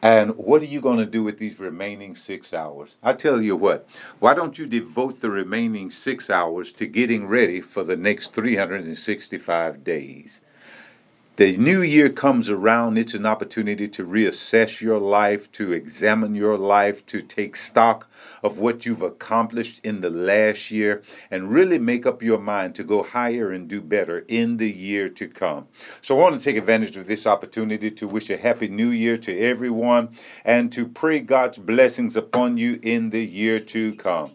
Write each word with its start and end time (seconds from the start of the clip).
And 0.00 0.36
what 0.36 0.62
are 0.62 0.66
you 0.66 0.80
going 0.80 0.98
to 0.98 1.06
do 1.06 1.24
with 1.24 1.38
these 1.38 1.58
remaining 1.58 2.14
six 2.14 2.54
hours? 2.54 2.96
I 3.02 3.14
tell 3.14 3.42
you 3.42 3.56
what, 3.56 3.88
why 4.20 4.34
don't 4.34 4.58
you 4.58 4.66
devote 4.66 5.20
the 5.20 5.30
remaining 5.30 5.90
six 5.90 6.30
hours 6.30 6.72
to 6.74 6.86
getting 6.86 7.26
ready 7.26 7.60
for 7.60 7.82
the 7.82 7.96
next 7.96 8.32
365 8.32 9.82
days? 9.82 10.40
The 11.38 11.56
new 11.56 11.82
year 11.82 12.10
comes 12.10 12.50
around, 12.50 12.98
it's 12.98 13.14
an 13.14 13.24
opportunity 13.24 13.86
to 13.86 14.04
reassess 14.04 14.80
your 14.80 14.98
life, 14.98 15.52
to 15.52 15.70
examine 15.70 16.34
your 16.34 16.58
life, 16.58 17.06
to 17.06 17.22
take 17.22 17.54
stock 17.54 18.10
of 18.42 18.58
what 18.58 18.84
you've 18.84 19.02
accomplished 19.02 19.80
in 19.84 20.00
the 20.00 20.10
last 20.10 20.72
year, 20.72 21.00
and 21.30 21.52
really 21.52 21.78
make 21.78 22.04
up 22.04 22.24
your 22.24 22.40
mind 22.40 22.74
to 22.74 22.82
go 22.82 23.04
higher 23.04 23.52
and 23.52 23.68
do 23.68 23.80
better 23.80 24.24
in 24.26 24.56
the 24.56 24.68
year 24.68 25.08
to 25.08 25.28
come. 25.28 25.68
So 26.00 26.18
I 26.18 26.22
want 26.22 26.40
to 26.40 26.44
take 26.44 26.56
advantage 26.56 26.96
of 26.96 27.06
this 27.06 27.24
opportunity 27.24 27.92
to 27.92 28.08
wish 28.08 28.30
a 28.30 28.36
happy 28.36 28.66
new 28.66 28.88
year 28.88 29.16
to 29.18 29.38
everyone 29.38 30.08
and 30.44 30.72
to 30.72 30.88
pray 30.88 31.20
God's 31.20 31.58
blessings 31.58 32.16
upon 32.16 32.56
you 32.56 32.80
in 32.82 33.10
the 33.10 33.24
year 33.24 33.60
to 33.60 33.94
come. 33.94 34.32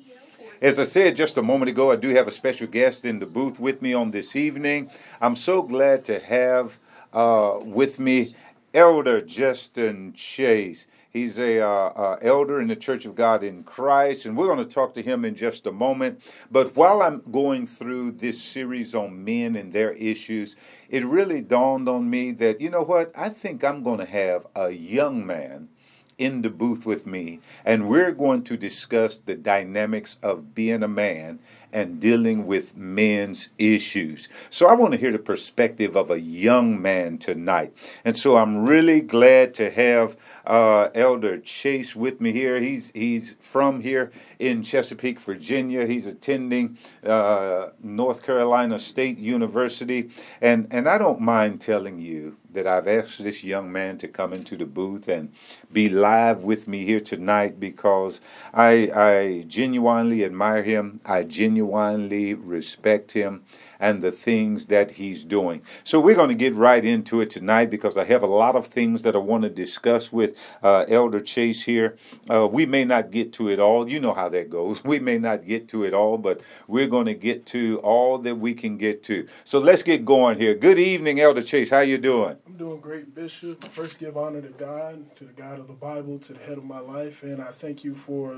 As 0.62 0.80
I 0.80 0.86
said 0.86 1.18
just 1.18 1.36
a 1.36 1.42
moment 1.42 1.70
ago, 1.70 1.92
I 1.92 1.98
do 1.98 2.16
have 2.16 2.30
a 2.30 2.32
special 2.32 2.68
guest 2.68 3.04
in 3.04 3.20
the 3.20 3.26
booth 3.26 3.60
with 3.60 3.82
me 3.82 3.94
on 3.94 4.12
this 4.12 4.38
evening. 4.38 4.90
I'm 5.20 5.36
so 5.36 5.62
glad 5.62 6.06
to 6.06 6.22
have 6.22 6.80
uh, 7.14 7.60
with 7.62 8.00
me, 8.00 8.36
Elder 8.74 9.22
Justin 9.22 10.14
Chase. 10.14 10.88
He's 11.12 11.38
a 11.38 11.62
uh, 11.62 11.68
uh, 11.68 12.18
elder 12.24 12.60
in 12.60 12.70
the 12.70 12.76
Church 12.76 13.06
of 13.06 13.14
God 13.14 13.44
in 13.44 13.64
Christ, 13.64 14.26
and 14.26 14.36
we're 14.36 14.48
going 14.48 14.58
to 14.58 14.66
talk 14.66 14.96
to 14.96 15.02
him 15.04 15.24
in 15.24 15.36
just 15.36 15.68
a 15.68 15.72
moment. 15.72 16.24
But 16.50 16.76
while 16.76 17.04
I'm 17.04 17.22
going 17.32 17.68
through 17.68 18.14
this 18.14 18.42
series 18.42 18.96
on 18.96 19.24
men 19.24 19.56
and 19.56 19.72
their 19.72 19.92
issues, 19.92 20.56
it 20.90 21.06
really 21.06 21.42
dawned 21.42 21.88
on 21.88 22.10
me 22.10 22.32
that 22.32 22.60
you 22.62 22.72
know 22.72 22.82
what? 22.82 23.12
I 23.16 23.30
think 23.30 23.64
I'm 23.64 23.84
going 23.84 24.00
to 24.00 24.06
have 24.06 24.48
a 24.56 24.72
young 24.72 25.24
man 25.24 25.70
in 26.18 26.42
the 26.42 26.50
booth 26.50 26.84
with 26.84 27.06
me, 27.06 27.42
and 27.64 27.88
we're 27.88 28.12
going 28.12 28.44
to 28.46 28.58
discuss 28.58 29.20
the 29.20 29.36
dynamics 29.36 30.18
of 30.24 30.56
being 30.56 30.82
a 30.82 30.88
man 30.88 31.38
and 31.74 32.00
dealing 32.00 32.46
with 32.46 32.78
men's 32.78 33.50
issues. 33.58 34.30
So 34.50 34.68
I 34.68 34.74
want 34.74 34.94
to 34.94 35.00
hear 35.00 35.12
the 35.12 35.20
perspective 35.20 35.98
of 35.98 36.12
a 36.12 36.20
young 36.20 36.82
man 36.82 37.18
tonight. 37.18 37.74
And 38.06 38.16
so 38.16 38.38
I'm 38.38 38.64
really 38.64 39.02
glad 39.02 39.54
to 39.56 39.70
have 39.72 40.16
uh, 40.46 40.90
Elder 40.94 41.38
Chase 41.40 41.96
with 41.96 42.20
me 42.20 42.32
here. 42.32 42.60
He's 42.60 42.92
he's 42.92 43.36
from 43.40 43.82
here 43.82 44.12
in 44.40 44.64
Chesapeake, 44.64 45.20
Virginia. 45.20 45.86
He's 45.86 46.06
attending 46.06 46.78
uh, 47.06 47.70
North 47.82 48.24
Carolina 48.24 48.80
State 48.80 49.18
University, 49.18 50.10
and 50.42 50.68
and 50.72 50.88
I 50.88 50.98
don't 50.98 51.22
mind 51.22 51.62
telling 51.62 52.00
you 52.00 52.38
that 52.52 52.68
I've 52.68 52.88
asked 52.88 53.24
this 53.24 53.44
young 53.44 53.72
man 53.72 53.98
to 53.98 54.08
come 54.08 54.32
into 54.32 54.56
the 54.56 54.66
booth 54.66 55.08
and 55.08 55.32
be 55.72 55.90
live 55.90 56.44
with 56.44 56.68
me 56.68 56.86
here 56.86 57.00
tonight 57.00 57.60
because 57.60 58.22
I 58.54 58.92
I 58.94 59.44
genuinely 59.48 60.24
admire 60.24 60.64
him. 60.64 61.00
I 61.06 61.24
genuinely 61.24 62.34
respect 62.34 63.14
him 63.14 63.44
and 63.84 64.02
the 64.02 64.14
things 64.14 64.68
that 64.68 64.92
He's 64.92 65.26
doing. 65.26 65.62
So 65.84 66.00
we're 66.00 66.16
going 66.16 66.30
to 66.30 66.36
get 66.36 66.56
right 66.56 66.84
into 66.84 67.20
it 67.20 67.30
tonight 67.30 67.70
because 67.70 67.98
I 67.98 68.06
have 68.06 68.24
a 68.24 68.28
lot 68.28 68.56
of 68.56 68.68
things 68.68 69.04
that 69.04 69.14
I 69.14 69.20
want 69.20 69.44
to 69.44 69.50
discuss 69.50 70.12
with 70.12 70.38
uh, 70.64 70.86
Elder 70.88 71.20
Chase 71.20 71.64
here. 71.64 71.98
Uh, 72.30 72.48
we 72.50 72.66
may 72.66 72.86
not 72.86 73.12
get 73.12 73.34
to 73.34 73.50
it 73.50 73.60
all. 73.60 73.90
You 73.90 74.00
know 74.00 74.14
how 74.14 74.30
that 74.30 74.50
goes. 74.50 74.82
We 74.94 75.00
may 75.00 75.18
not 75.18 75.48
get 75.48 75.68
to 75.70 75.84
it 75.84 75.94
all, 75.94 76.18
but 76.20 76.40
we're 76.68 76.88
going 76.88 77.08
to 77.08 77.16
get 77.16 77.48
to 77.48 77.80
all 77.80 78.20
that 78.20 78.36
we 78.36 78.54
can 78.54 78.78
get 78.78 79.02
to. 79.04 79.28
So 79.44 79.58
let's 79.58 79.82
get 79.82 80.06
going 80.06 80.38
here. 80.38 80.54
Good 80.54 80.78
evening, 80.78 81.20
Elder 81.20 81.42
Chase. 81.42 81.72
How 81.72 81.80
you 81.80 81.98
doing? 81.98 82.38
I'm 82.46 82.54
doing 82.58 82.80
great, 82.80 83.16
Bishop. 83.16 83.64
First, 83.64 84.00
give 84.00 84.16
honor 84.16 84.42
to 84.42 84.50
God, 84.50 85.16
to 85.16 85.24
the 85.24 85.34
God 85.34 85.60
of 85.60 85.68
the 85.68 85.74
Bible, 85.74 86.20
to 86.20 86.34
the 86.34 86.44
head 86.44 86.60
of 86.60 86.64
my 86.64 86.80
life, 86.80 87.24
and 87.24 87.42
I 87.42 87.52
thank 87.52 87.84
you 87.84 87.96
for 87.96 88.38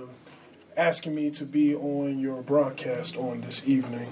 asking 0.78 1.14
me 1.14 1.30
to 1.32 1.46
be 1.46 1.76
on 1.76 2.20
your 2.20 2.42
broadcast 2.42 3.18
on 3.18 3.42
this 3.42 3.68
evening. 3.68 4.10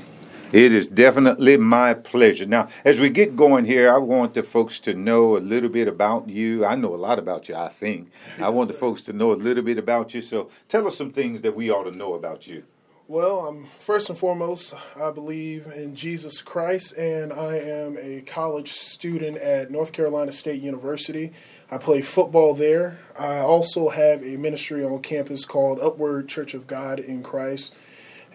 It 0.53 0.71
is 0.71 0.87
definitely 0.87 1.57
my 1.57 1.95
pleasure. 1.95 2.45
Now, 2.45 2.67
as 2.85 2.99
we 2.99 3.09
get 3.09 3.35
going 3.35 3.65
here, 3.65 3.91
I 3.91 3.97
want 3.97 4.35
the 4.35 4.43
folks 4.43 4.79
to 4.81 4.93
know 4.93 5.35
a 5.35 5.39
little 5.39 5.67
bit 5.67 5.87
about 5.87 6.29
you. 6.29 6.63
I 6.63 6.75
know 6.75 6.93
a 6.93 6.95
lot 6.95 7.17
about 7.17 7.49
you, 7.49 7.55
I 7.55 7.69
think. 7.69 8.11
I 8.39 8.49
want 8.49 8.67
the 8.67 8.75
folks 8.75 9.01
to 9.05 9.13
know 9.13 9.31
a 9.31 9.33
little 9.33 9.63
bit 9.63 9.79
about 9.79 10.13
you. 10.13 10.21
So 10.21 10.51
tell 10.67 10.85
us 10.85 10.95
some 10.95 11.11
things 11.11 11.41
that 11.41 11.55
we 11.55 11.71
ought 11.71 11.85
to 11.85 11.97
know 11.97 12.13
about 12.13 12.45
you. 12.45 12.65
Well, 13.07 13.47
um, 13.47 13.67
first 13.79 14.09
and 14.09 14.17
foremost, 14.17 14.75
I 14.95 15.09
believe 15.09 15.65
in 15.75 15.95
Jesus 15.95 16.43
Christ, 16.43 16.95
and 16.99 17.33
I 17.33 17.57
am 17.57 17.97
a 17.99 18.21
college 18.21 18.69
student 18.69 19.37
at 19.37 19.71
North 19.71 19.91
Carolina 19.91 20.31
State 20.31 20.61
University. 20.61 21.33
I 21.71 21.79
play 21.79 22.03
football 22.03 22.53
there. 22.53 22.99
I 23.17 23.39
also 23.39 23.89
have 23.89 24.23
a 24.23 24.37
ministry 24.37 24.85
on 24.85 25.01
campus 25.01 25.45
called 25.45 25.79
Upward 25.79 26.29
Church 26.29 26.53
of 26.53 26.67
God 26.67 26.99
in 26.99 27.23
Christ. 27.23 27.73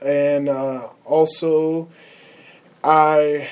And 0.02 0.48
uh, 0.48 0.88
also, 1.04 1.88
I, 2.84 3.48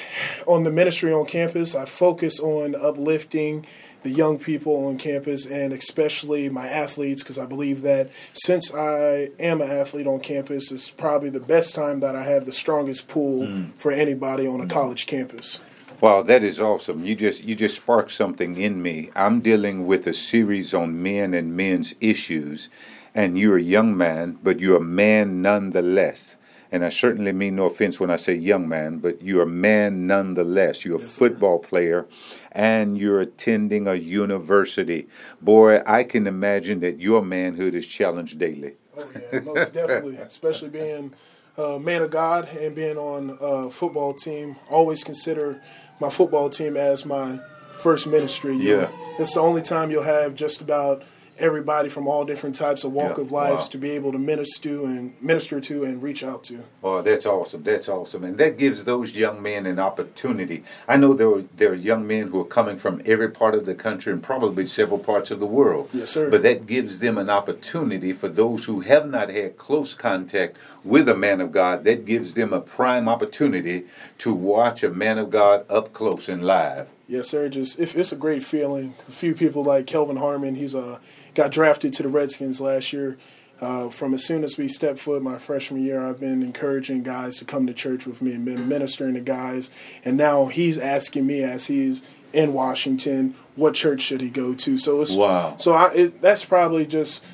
on 0.47 0.65
the 0.65 0.71
ministry 0.71 1.13
on 1.13 1.27
campus, 1.27 1.75
I 1.75 1.85
focus 1.85 2.41
on 2.41 2.75
uplifting 2.75 3.67
the 4.07 4.11
young 4.13 4.39
people 4.39 4.87
on 4.87 4.99
campus 4.99 5.47
and 5.47 5.73
especially 5.73 6.49
my 6.49 6.69
athletes 6.69 7.25
because 7.25 7.39
I 7.39 7.47
believe 7.47 7.83
that 7.83 8.09
since 8.35 8.73
I 8.73 9.31
am 9.41 9.61
an 9.61 9.69
athlete 9.69 10.07
on 10.07 10.21
campus, 10.21 10.71
it's 10.71 10.91
probably 10.91 11.29
the 11.29 11.41
best 11.41 11.75
time 11.75 12.01
that 12.01 12.15
I 12.15 12.23
have 12.23 12.45
the 12.45 12.53
strongest 12.53 13.09
pool 13.09 13.49
mm. 13.49 13.73
for 13.77 13.91
anybody 13.91 14.47
on 14.47 14.61
a 14.61 14.67
college 14.69 15.07
campus. 15.07 15.61
Wow, 16.01 16.23
that 16.23 16.45
is 16.45 16.61
awesome. 16.61 17.05
You 17.05 17.17
just 17.17 17.43
you 17.43 17.55
just 17.55 17.77
sparked 17.77 18.11
something 18.13 18.57
in 18.59 18.83
me. 18.83 19.11
I'm 19.17 19.41
dealing 19.41 19.87
with 19.87 20.07
a 20.07 20.13
series 20.13 20.75
on 20.75 21.03
men 21.03 21.33
and 21.35 21.57
men's 21.57 21.95
issues 22.01 22.69
and 23.17 23.39
you're 23.39 23.57
a 23.57 23.63
young 23.63 23.97
man, 23.97 24.39
but 24.43 24.61
you're 24.61 24.77
a 24.77 24.81
man 24.81 25.41
nonetheless. 25.41 26.37
And 26.71 26.85
I 26.85 26.91
certainly 26.91 27.33
mean 27.33 27.57
no 27.57 27.65
offense 27.65 27.99
when 27.99 28.11
I 28.11 28.17
say 28.17 28.35
young 28.35 28.69
man, 28.69 28.99
but 28.99 29.23
you're 29.23 29.45
a 29.45 29.47
man 29.47 30.07
nonetheless. 30.07 30.85
You're 30.85 30.99
a 30.99 31.01
yes, 31.01 31.17
football 31.17 31.63
sir. 31.63 31.69
player 31.69 32.07
and 32.53 32.99
you're 32.99 33.21
attending 33.21 33.89
a 33.89 33.95
university. 33.95 35.09
Boy, 35.41 35.81
I 35.87 36.05
can 36.05 36.27
imagine 36.27 36.81
that 36.81 37.01
your 37.01 37.23
manhood 37.23 37.75
is 37.75 37.87
challenged 37.87 38.39
daily. 38.39 38.75
Oh, 38.99 39.11
yeah, 39.33 39.41
most 39.41 39.73
definitely. 39.73 40.17
Especially 40.19 40.69
being 40.69 41.15
a 41.57 41.81
man 41.81 42.03
of 42.03 42.11
God 42.11 42.47
and 42.55 42.77
being 42.77 42.99
on 42.99 43.39
a 43.41 43.71
football 43.71 44.13
team. 44.13 44.57
Always 44.69 45.03
consider 45.03 45.63
my 46.01 46.11
football 46.11 46.51
team 46.51 46.77
as 46.77 47.07
my 47.07 47.41
first 47.77 48.07
ministry. 48.07 48.57
Yeah. 48.57 48.91
It's 49.19 49.33
the 49.33 49.41
only 49.41 49.63
time 49.63 49.91
you'll 49.91 50.03
have 50.03 50.35
just 50.35 50.61
about– 50.61 51.03
everybody 51.39 51.89
from 51.89 52.07
all 52.07 52.25
different 52.25 52.55
types 52.55 52.85
of 52.85 52.93
walk 52.93 53.17
yeah. 53.17 53.25
of 53.25 53.33
lives 53.33 53.63
wow. 53.63 53.69
to 53.69 53.79
be 53.79 53.91
able 53.91 54.13
to 54.13 54.19
minister 54.19 54.85
and 54.85 55.15
minister 55.21 55.61
to 55.61 55.85
and 55.85 56.03
reach 56.03 56.25
out 56.25 56.45
to. 56.45 56.65
Oh, 56.83 57.03
that's 57.03 57.27
awesome. 57.27 57.63
That's 57.63 57.89
awesome. 57.89 58.25
And 58.25 58.39
that 58.39 58.59
gives 58.59 58.85
those 58.85 59.15
young 59.15 59.43
men 59.43 59.67
an 59.67 59.79
opportunity. 59.79 60.65
I 60.89 60.97
know 60.97 61.15
there 61.15 61.29
are, 61.29 61.45
there 61.57 61.73
are 61.73 61.75
young 61.75 62.07
men 62.07 62.29
who 62.29 62.41
are 62.41 62.47
coming 62.47 62.79
from 62.79 63.03
every 63.05 63.31
part 63.31 63.55
of 63.55 63.67
the 63.67 63.75
country 63.75 64.13
and 64.13 64.23
probably 64.23 64.67
several 64.67 64.99
parts 64.99 65.31
of 65.31 65.41
the 65.41 65.47
world. 65.47 65.91
Yes, 65.93 66.11
sir. 66.11 66.31
But 66.31 66.43
that 66.43 66.67
gives 66.67 67.01
them 67.01 67.19
an 67.19 67.31
opportunity 67.31 68.13
for 68.13 68.29
those 68.29 68.65
who 68.65 68.81
have 68.81 69.09
not 69.09 69.31
had 69.31 69.57
close 69.57 69.95
contact 69.95 70.57
with 70.85 71.09
a 71.09 71.17
man 71.17 71.41
of 71.41 71.53
God, 71.53 71.85
that 71.85 72.05
gives 72.05 72.35
them 72.35 72.53
a 72.53 72.61
prime 72.61 73.09
opportunity 73.09 73.85
to 74.19 74.35
watch 74.35 74.83
a 74.83 74.91
man 74.91 75.19
of 75.19 75.31
God 75.31 75.65
up 75.71 75.93
close 75.93 76.29
and 76.29 76.45
live. 76.45 76.89
Yes, 77.09 77.29
sir. 77.29 77.49
Just 77.49 77.79
if 77.79 77.97
it's 77.97 78.13
a 78.13 78.17
great 78.17 78.43
feeling. 78.43 78.95
A 79.09 79.13
few 79.13 79.35
people 79.35 79.63
like 79.63 79.87
Kelvin 79.87 80.17
Harmon, 80.17 80.57
he's 80.57 80.75
a 80.75 81.01
got 81.35 81.53
drafted 81.53 81.93
to 81.95 82.03
the 82.03 82.09
Redskins 82.09 82.61
last 82.61 82.93
year. 82.93 83.17
Uh, 83.59 83.89
from 83.89 84.13
as 84.13 84.23
soon 84.23 84.45
as 84.45 84.59
we 84.59 84.69
stepped 84.69 84.99
foot 84.99 85.23
my 85.23 85.39
freshman 85.39 85.83
year, 85.83 86.07
I've 86.07 86.21
been 86.21 86.43
encouraging 86.43 87.03
guys 87.03 87.39
to 87.39 87.47
come 87.47 87.67
to 87.67 87.73
church 87.73 88.07
with 88.07 88.21
me 88.21 88.35
and 88.35 88.45
been 88.45 88.69
ministering 88.69 89.15
to 89.15 89.21
guys. 89.21 89.71
And 90.05 90.19
now 90.19 90.47
he's 90.47 90.77
asking 90.77 91.27
me 91.27 91.43
as 91.43 91.67
he's 91.67 92.03
in 92.35 92.53
Washington, 92.53 93.35
what 93.55 93.75
church 93.75 94.03
should 94.03 94.21
he 94.21 94.29
go 94.29 94.55
to? 94.55 94.77
So 94.77 95.01
it's 95.01 95.15
wow. 95.15 95.57
So 95.57 95.73
I, 95.73 95.93
it, 95.95 96.21
that's 96.21 96.45
probably 96.45 96.87
just 96.87 97.25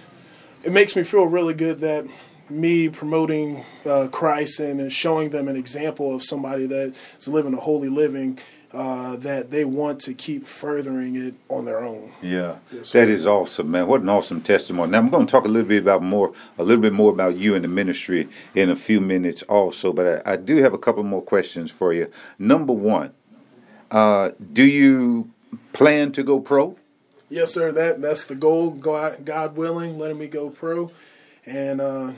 it 0.63 0.73
makes 0.73 0.95
me 0.95 1.03
feel 1.03 1.27
really 1.27 1.55
good 1.55 1.81
that 1.81 2.07
me 2.49 2.89
promoting 2.89 3.65
uh, 3.85 4.09
Christ 4.13 4.61
and 4.61 4.93
showing 4.93 5.31
them 5.31 5.49
an 5.49 5.57
example 5.57 6.15
of 6.15 6.23
somebody 6.23 6.67
that's 6.67 7.27
living 7.27 7.55
a 7.55 7.61
holy 7.61 7.89
living 7.89 8.39
uh, 8.75 9.17
that 9.17 9.51
they 9.51 9.65
want 9.65 10.01
to 10.01 10.15
keep 10.15 10.47
furthering 10.47 11.17
it 11.17 11.35
on 11.49 11.65
their 11.65 11.81
own. 11.81 12.13
Yeah, 12.23 12.57
yes, 12.73 12.93
that 12.93 13.09
is 13.09 13.27
awesome, 13.27 13.71
man. 13.71 13.87
What 13.87 14.01
an 14.01 14.09
awesome 14.09 14.41
testimony. 14.41 14.91
Now 14.91 14.99
I'm 14.99 15.11
going 15.11 15.27
to 15.27 15.31
talk 15.31 15.45
a 15.45 15.49
little 15.49 15.69
bit 15.69 15.83
about 15.83 16.03
more, 16.03 16.33
a 16.59 16.65
little 16.65 16.81
bit 16.81 16.93
more 16.93 17.13
about 17.13 17.37
you 17.37 17.55
and 17.55 17.65
the 17.65 17.69
ministry 17.69 18.29
in 18.55 18.71
a 18.71 18.77
few 18.77 19.01
minutes, 19.01 19.43
also. 19.45 19.93
But 19.93 20.27
I, 20.27 20.33
I 20.33 20.37
do 20.37 20.57
have 20.63 20.73
a 20.73 20.79
couple 20.79 21.03
more 21.03 21.23
questions 21.23 21.71
for 21.71 21.93
you. 21.93 22.11
Number 22.39 22.73
one, 22.73 23.13
uh, 23.91 24.31
do 24.53 24.65
you 24.65 25.31
plan 25.73 26.13
to 26.13 26.23
go 26.23 26.41
pro? 26.41 26.77
Yes, 27.29 27.53
sir. 27.53 27.73
That 27.73 28.01
that's 28.01 28.25
the 28.25 28.35
goal. 28.35 28.71
God, 28.71 29.25
God 29.25 29.57
willing, 29.57 29.99
letting 29.99 30.19
me 30.19 30.29
go 30.29 30.51
pro, 30.51 30.91
and. 31.45 31.81
Uh, 31.81 32.13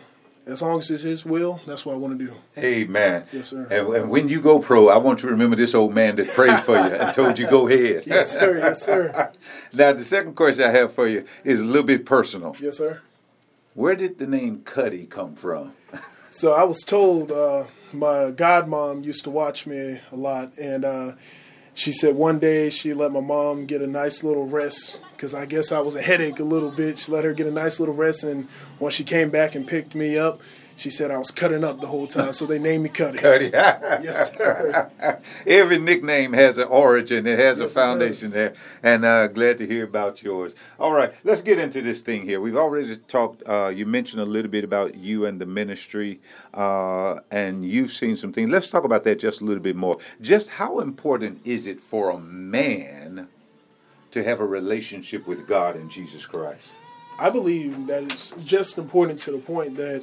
as 0.46 0.61
long 0.61 0.79
as 0.79 0.91
it's 0.91 1.02
His 1.02 1.25
will, 1.25 1.61
that's 1.67 1.87
what 1.87 1.94
I 1.94 1.96
want 1.96 2.19
to 2.19 2.26
do. 2.26 2.35
Amen. 2.58 3.25
Yes, 3.32 3.49
sir. 3.49 3.67
And, 3.70 3.88
and, 3.88 4.11
when 4.11 4.29
you 4.29 4.41
go 4.41 4.58
pro, 4.58 4.88
I 4.88 4.99
want 4.99 5.23
you 5.23 5.29
to 5.29 5.35
remember 5.35 5.56
this 5.56 5.75
old 5.75 5.94
man 5.94 6.17
that 6.17 6.29
prayed 6.29 6.61
for 6.61 6.76
you 6.76 6.82
and 6.82 7.14
told 7.14 7.38
you 7.38 7.49
go 7.49 7.67
ahead. 7.67 8.05
yes, 8.06 8.32
sir. 8.32 8.58
Yes, 8.58 8.82
sir. 8.82 9.32
now, 9.73 9.93
the 9.93 10.05
second 10.05 10.35
question 10.35 10.64
I 10.64 10.70
have 10.70 10.93
for 10.93 11.08
you 11.08 11.25
is 11.44 11.61
a 11.61 11.64
little 11.64 11.87
bit 11.87 12.05
personal. 12.05 12.55
Yes, 12.61 12.79
sir. 12.79 13.00
Where 13.75 13.96
did 13.96 14.19
the 14.19 14.26
name 14.26 14.62
Cuddy 14.64 15.06
come 15.06 15.35
from? 15.35 15.73
so 16.31 16.52
I 16.52 16.64
was 16.64 16.82
told 16.82 17.32
uh, 17.32 17.64
my 17.93 18.31
godmom 18.31 19.05
used 19.05 19.25
to 19.25 19.31
watch 19.31 19.67
me 19.67 20.00
a 20.12 20.17
lot, 20.17 20.52
and 20.58 20.85
uh, 20.85 21.12
she 21.75 21.93
said 21.93 22.15
one 22.15 22.38
day 22.38 22.71
she 22.71 22.94
let 22.94 23.11
my 23.11 23.21
mom 23.21 23.67
get 23.67 23.82
a 23.82 23.87
nice 23.87 24.23
little 24.23 24.47
rest 24.47 25.00
because 25.12 25.35
I 25.35 25.44
guess 25.44 25.73
I 25.73 25.81
was 25.81 25.97
a 25.97 26.03
headache 26.03 26.38
a 26.38 26.44
little 26.44 26.71
bit. 26.71 26.99
She 27.00 27.11
let 27.11 27.25
her 27.25 27.35
get 27.35 27.47
a 27.47 27.50
nice 27.50 27.81
little 27.81 27.94
rest, 27.94 28.23
and 28.23 28.49
when 28.79 28.93
she 28.93 29.03
came 29.05 29.31
back 29.31 29.55
and 29.55 29.67
picked 29.67 29.94
me 29.94 30.17
up, 30.17 30.41
she 30.76 30.91
said 30.91 31.11
I 31.11 31.19
was 31.19 31.31
cutting 31.31 31.65
up 31.65 31.81
the 31.81 31.87
whole 31.87 32.06
time, 32.06 32.32
so 32.32 32.47
they 32.47 32.59
named 32.59 32.85
me 32.85 32.88
Cutty. 32.88 33.19
Cuddy. 33.19 33.50
yes, 33.53 34.32
sir. 34.32 34.91
Every 35.47 35.79
nickname 35.79 36.32
has 36.32 36.59
an 36.59 36.69
origin. 36.69 37.26
It 37.26 37.38
has 37.38 37.59
yes, 37.59 37.71
a 37.71 37.75
foundation 37.75 38.31
there, 38.31 38.55
and 38.82 39.05
uh, 39.05 39.29
glad 39.29 39.59
to 39.59 39.67
hear 39.67 39.85
about 39.85 40.23
yours. 40.23 40.53
All 40.79 40.93
right, 40.93 41.12
let's 41.23 41.43
get 41.43 41.59
into 41.59 41.81
this 41.81 42.03
thing 42.03 42.23
here. 42.23 42.41
We've 42.41 42.56
already 42.56 42.97
talked. 42.97 43.43
Uh, 43.47 43.73
you 43.75 43.87
mentioned 43.87 44.23
a 44.23 44.26
little 44.26 44.50
bit 44.50 44.65
about 44.65 44.97
you 44.97 45.26
and 45.26 45.41
the 45.41 45.47
ministry, 45.47 46.21
uh, 46.53 47.21
and 47.31 47.65
you've 47.65 47.93
seen 47.93 48.17
some 48.17 48.32
things. 48.32 48.50
Let's 48.50 48.71
talk 48.71 48.85
about 48.85 49.05
that 49.05 49.19
just 49.19 49.41
a 49.41 49.44
little 49.44 49.62
bit 49.62 49.76
more. 49.76 49.99
Just 50.21 50.50
how 50.50 50.81
important 50.81 51.41
is 51.44 51.67
it 51.67 51.81
for 51.81 52.11
a 52.11 52.19
man 52.19 53.29
to 54.11 54.23
have 54.23 54.41
a 54.41 54.47
relationship 54.47 55.26
with 55.26 55.47
God 55.47 55.76
and 55.76 55.91
Jesus 55.91 56.26
Christ? 56.26 56.71
I 57.19 57.31
believe 57.31 57.87
that 57.87 58.05
it's 58.05 58.32
just 58.44 58.76
important 58.76 59.21
to 59.21 59.31
the 59.31 59.38
point 59.38 59.76
that 59.76 60.03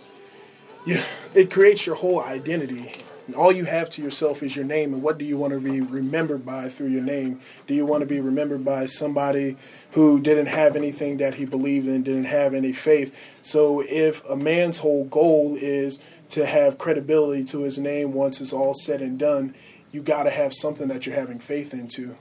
yeah, 0.85 1.03
it 1.33 1.51
creates 1.51 1.85
your 1.85 1.95
whole 1.95 2.21
identity. 2.21 2.93
All 3.35 3.51
you 3.51 3.65
have 3.65 3.89
to 3.91 4.01
yourself 4.01 4.43
is 4.43 4.55
your 4.55 4.65
name, 4.65 4.93
and 4.93 5.01
what 5.01 5.17
do 5.17 5.25
you 5.25 5.37
want 5.37 5.53
to 5.53 5.59
be 5.59 5.79
remembered 5.79 6.45
by 6.45 6.69
through 6.69 6.89
your 6.89 7.03
name? 7.03 7.39
Do 7.67 7.73
you 7.73 7.85
want 7.85 8.01
to 8.01 8.07
be 8.07 8.19
remembered 8.19 8.65
by 8.65 8.87
somebody 8.87 9.57
who 9.91 10.19
didn't 10.19 10.47
have 10.47 10.75
anything 10.75 11.17
that 11.17 11.35
he 11.35 11.45
believed 11.45 11.87
in, 11.87 12.03
didn't 12.03 12.25
have 12.25 12.53
any 12.53 12.73
faith? 12.73 13.39
So, 13.41 13.83
if 13.87 14.25
a 14.25 14.35
man's 14.35 14.79
whole 14.79 15.05
goal 15.05 15.55
is 15.55 16.01
to 16.29 16.45
have 16.45 16.77
credibility 16.77 17.43
to 17.45 17.61
his 17.61 17.77
name 17.77 18.13
once 18.13 18.41
it's 18.41 18.53
all 18.53 18.73
said 18.73 19.01
and 19.01 19.19
done, 19.19 19.53
you 19.91 20.01
got 20.01 20.23
to 20.23 20.29
have 20.29 20.53
something 20.53 20.87
that 20.87 21.05
you're 21.05 21.15
having 21.15 21.39
faith 21.39 21.73
into. 21.73 22.15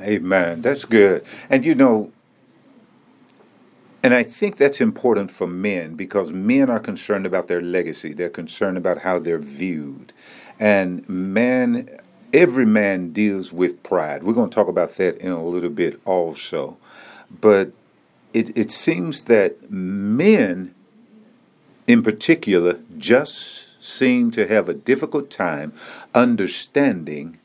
Amen. 0.00 0.62
That's 0.62 0.84
good. 0.84 1.24
And 1.50 1.64
you 1.64 1.74
know, 1.74 2.12
and 4.02 4.14
I 4.14 4.22
think 4.24 4.56
that's 4.56 4.80
important 4.80 5.30
for 5.30 5.46
men 5.46 5.94
because 5.94 6.32
men 6.32 6.68
are 6.68 6.80
concerned 6.80 7.24
about 7.24 7.48
their 7.48 7.60
legacy. 7.60 8.12
They're 8.12 8.28
concerned 8.28 8.76
about 8.76 9.02
how 9.02 9.18
they're 9.18 9.38
viewed. 9.38 10.12
And 10.58 11.08
man, 11.08 12.00
every 12.32 12.66
man 12.66 13.12
deals 13.12 13.52
with 13.52 13.82
pride. 13.82 14.24
We're 14.24 14.32
going 14.32 14.50
to 14.50 14.54
talk 14.54 14.68
about 14.68 14.96
that 14.96 15.18
in 15.18 15.30
a 15.30 15.44
little 15.44 15.70
bit 15.70 16.00
also. 16.04 16.78
But 17.30 17.72
it, 18.32 18.56
it 18.56 18.70
seems 18.70 19.22
that 19.22 19.70
men, 19.70 20.74
in 21.86 22.02
particular, 22.02 22.80
just 22.98 23.82
seem 23.82 24.30
to 24.32 24.46
have 24.46 24.68
a 24.68 24.74
difficult 24.74 25.30
time 25.30 25.72
understanding 26.14 27.38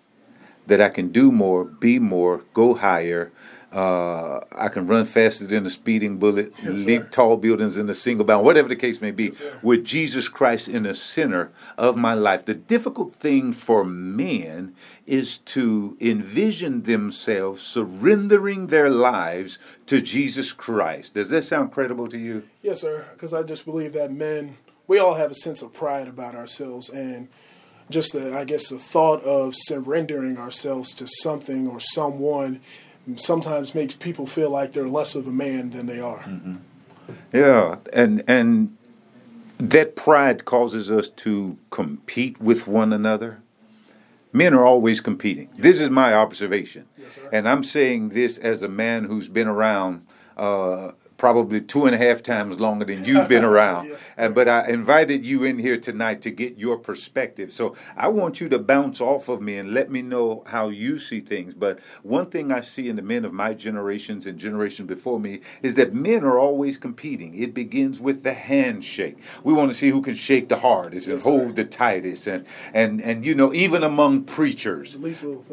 that 0.67 0.81
I 0.81 0.89
can 0.89 1.09
do 1.09 1.31
more, 1.31 1.65
be 1.65 1.99
more, 1.99 2.43
go 2.53 2.75
higher, 2.75 3.31
uh, 3.71 4.39
I 4.51 4.69
can 4.69 4.87
run 4.87 5.05
faster 5.05 5.45
than 5.45 5.65
a 5.65 5.69
speeding 5.69 6.17
bullet, 6.17 6.53
yes, 6.63 6.85
leap 6.85 7.01
sir. 7.03 7.09
tall 7.09 7.37
buildings 7.37 7.77
in 7.77 7.89
a 7.89 7.93
single 7.93 8.25
bound, 8.25 8.45
whatever 8.45 8.69
the 8.69 8.75
case 8.77 9.01
may 9.01 9.11
be, 9.11 9.25
yes, 9.25 9.57
with 9.61 9.83
Jesus 9.83 10.29
Christ 10.29 10.69
in 10.69 10.83
the 10.83 10.95
center 10.95 11.51
of 11.77 11.97
my 11.97 12.13
life. 12.13 12.45
The 12.45 12.55
difficult 12.55 13.15
thing 13.15 13.51
for 13.51 13.83
men 13.83 14.73
is 15.05 15.37
to 15.39 15.97
envision 15.99 16.83
themselves 16.83 17.61
surrendering 17.61 18.67
their 18.67 18.89
lives 18.89 19.59
to 19.87 20.01
Jesus 20.01 20.53
Christ. 20.53 21.13
Does 21.13 21.29
that 21.29 21.43
sound 21.43 21.71
credible 21.71 22.07
to 22.07 22.17
you? 22.17 22.43
Yes, 22.61 22.81
sir, 22.81 23.05
because 23.13 23.33
I 23.33 23.43
just 23.43 23.65
believe 23.65 23.93
that 23.93 24.11
men, 24.11 24.57
we 24.87 24.97
all 24.97 25.15
have 25.15 25.31
a 25.31 25.35
sense 25.35 25.61
of 25.61 25.73
pride 25.73 26.07
about 26.07 26.35
ourselves 26.35 26.89
and 26.89 27.27
just 27.89 28.13
the, 28.13 28.35
I 28.35 28.43
guess 28.43 28.69
the 28.69 28.77
thought 28.77 29.23
of 29.23 29.55
surrendering 29.55 30.37
ourselves 30.37 30.93
to 30.95 31.07
something 31.07 31.67
or 31.67 31.79
someone 31.79 32.61
sometimes 33.15 33.73
makes 33.73 33.95
people 33.95 34.25
feel 34.25 34.51
like 34.51 34.73
they're 34.73 34.87
less 34.87 35.15
of 35.15 35.27
a 35.27 35.31
man 35.31 35.69
than 35.71 35.85
they 35.85 35.99
are. 35.99 36.19
Mm-hmm. 36.19 36.55
Yeah, 37.33 37.77
and 37.93 38.23
and 38.27 38.77
that 39.59 39.95
pride 39.95 40.45
causes 40.45 40.91
us 40.91 41.09
to 41.09 41.57
compete 41.69 42.39
with 42.39 42.67
one 42.67 42.93
another. 42.93 43.41
Men 44.33 44.53
are 44.53 44.65
always 44.65 44.99
competing. 44.99 45.49
Yes, 45.53 45.61
this 45.61 45.81
is 45.81 45.89
my 45.89 46.13
observation, 46.13 46.85
yes, 46.97 47.17
and 47.31 47.47
I'm 47.47 47.63
saying 47.63 48.09
this 48.09 48.37
as 48.37 48.61
a 48.61 48.67
man 48.67 49.05
who's 49.05 49.29
been 49.29 49.47
around 49.47 50.05
uh, 50.35 50.91
probably 51.17 51.59
two 51.59 51.85
and 51.85 51.95
a 51.95 51.97
half 51.97 52.21
times 52.21 52.59
longer 52.59 52.85
than 52.85 53.03
you've 53.03 53.27
been 53.27 53.43
around. 53.53 53.87
yes. 53.87 54.11
and, 54.17 54.35
but 54.35 54.47
I 54.47 54.67
invited 54.67 55.25
you 55.25 55.43
in 55.43 55.57
here 55.57 55.77
tonight 55.77 56.21
to 56.21 56.31
get 56.31 56.57
your 56.57 56.77
perspective. 56.77 57.51
So 57.51 57.75
I 57.95 58.07
want 58.07 58.39
you 58.39 58.47
to 58.49 58.59
bounce 58.59 59.01
off 59.01 59.27
of 59.27 59.41
me 59.41 59.57
and 59.57 59.73
let 59.73 59.89
me 59.89 60.01
know 60.01 60.43
how 60.45 60.69
you 60.69 60.99
see 60.99 61.19
things. 61.19 61.53
But 61.55 61.79
one 62.03 62.27
thing 62.27 62.51
I 62.51 62.61
see 62.61 62.87
in 62.87 62.95
the 62.95 63.01
men 63.01 63.25
of 63.25 63.33
my 63.33 63.53
generations 63.53 64.27
and 64.27 64.37
generations 64.37 64.87
before 64.87 65.19
me 65.19 65.41
is 65.63 65.75
that 65.75 65.93
men 65.93 66.23
are 66.23 66.37
always 66.37 66.77
competing. 66.77 67.33
It 67.35 67.53
begins 67.53 67.99
with 67.99 68.23
the 68.23 68.33
handshake. 68.33 69.17
We 69.43 69.53
want 69.53 69.71
to 69.71 69.73
see 69.73 69.89
who 69.89 70.01
can 70.01 70.15
shake 70.15 70.49
the 70.49 70.59
hardest 70.59 71.07
and 71.07 71.21
hold 71.21 71.55
the 71.55 71.65
tightest. 71.65 72.27
And, 72.27 72.45
and, 72.73 73.01
and 73.01 73.25
you 73.25 73.33
know, 73.33 73.53
even 73.53 73.83
among 73.83 74.23
preachers, 74.25 74.95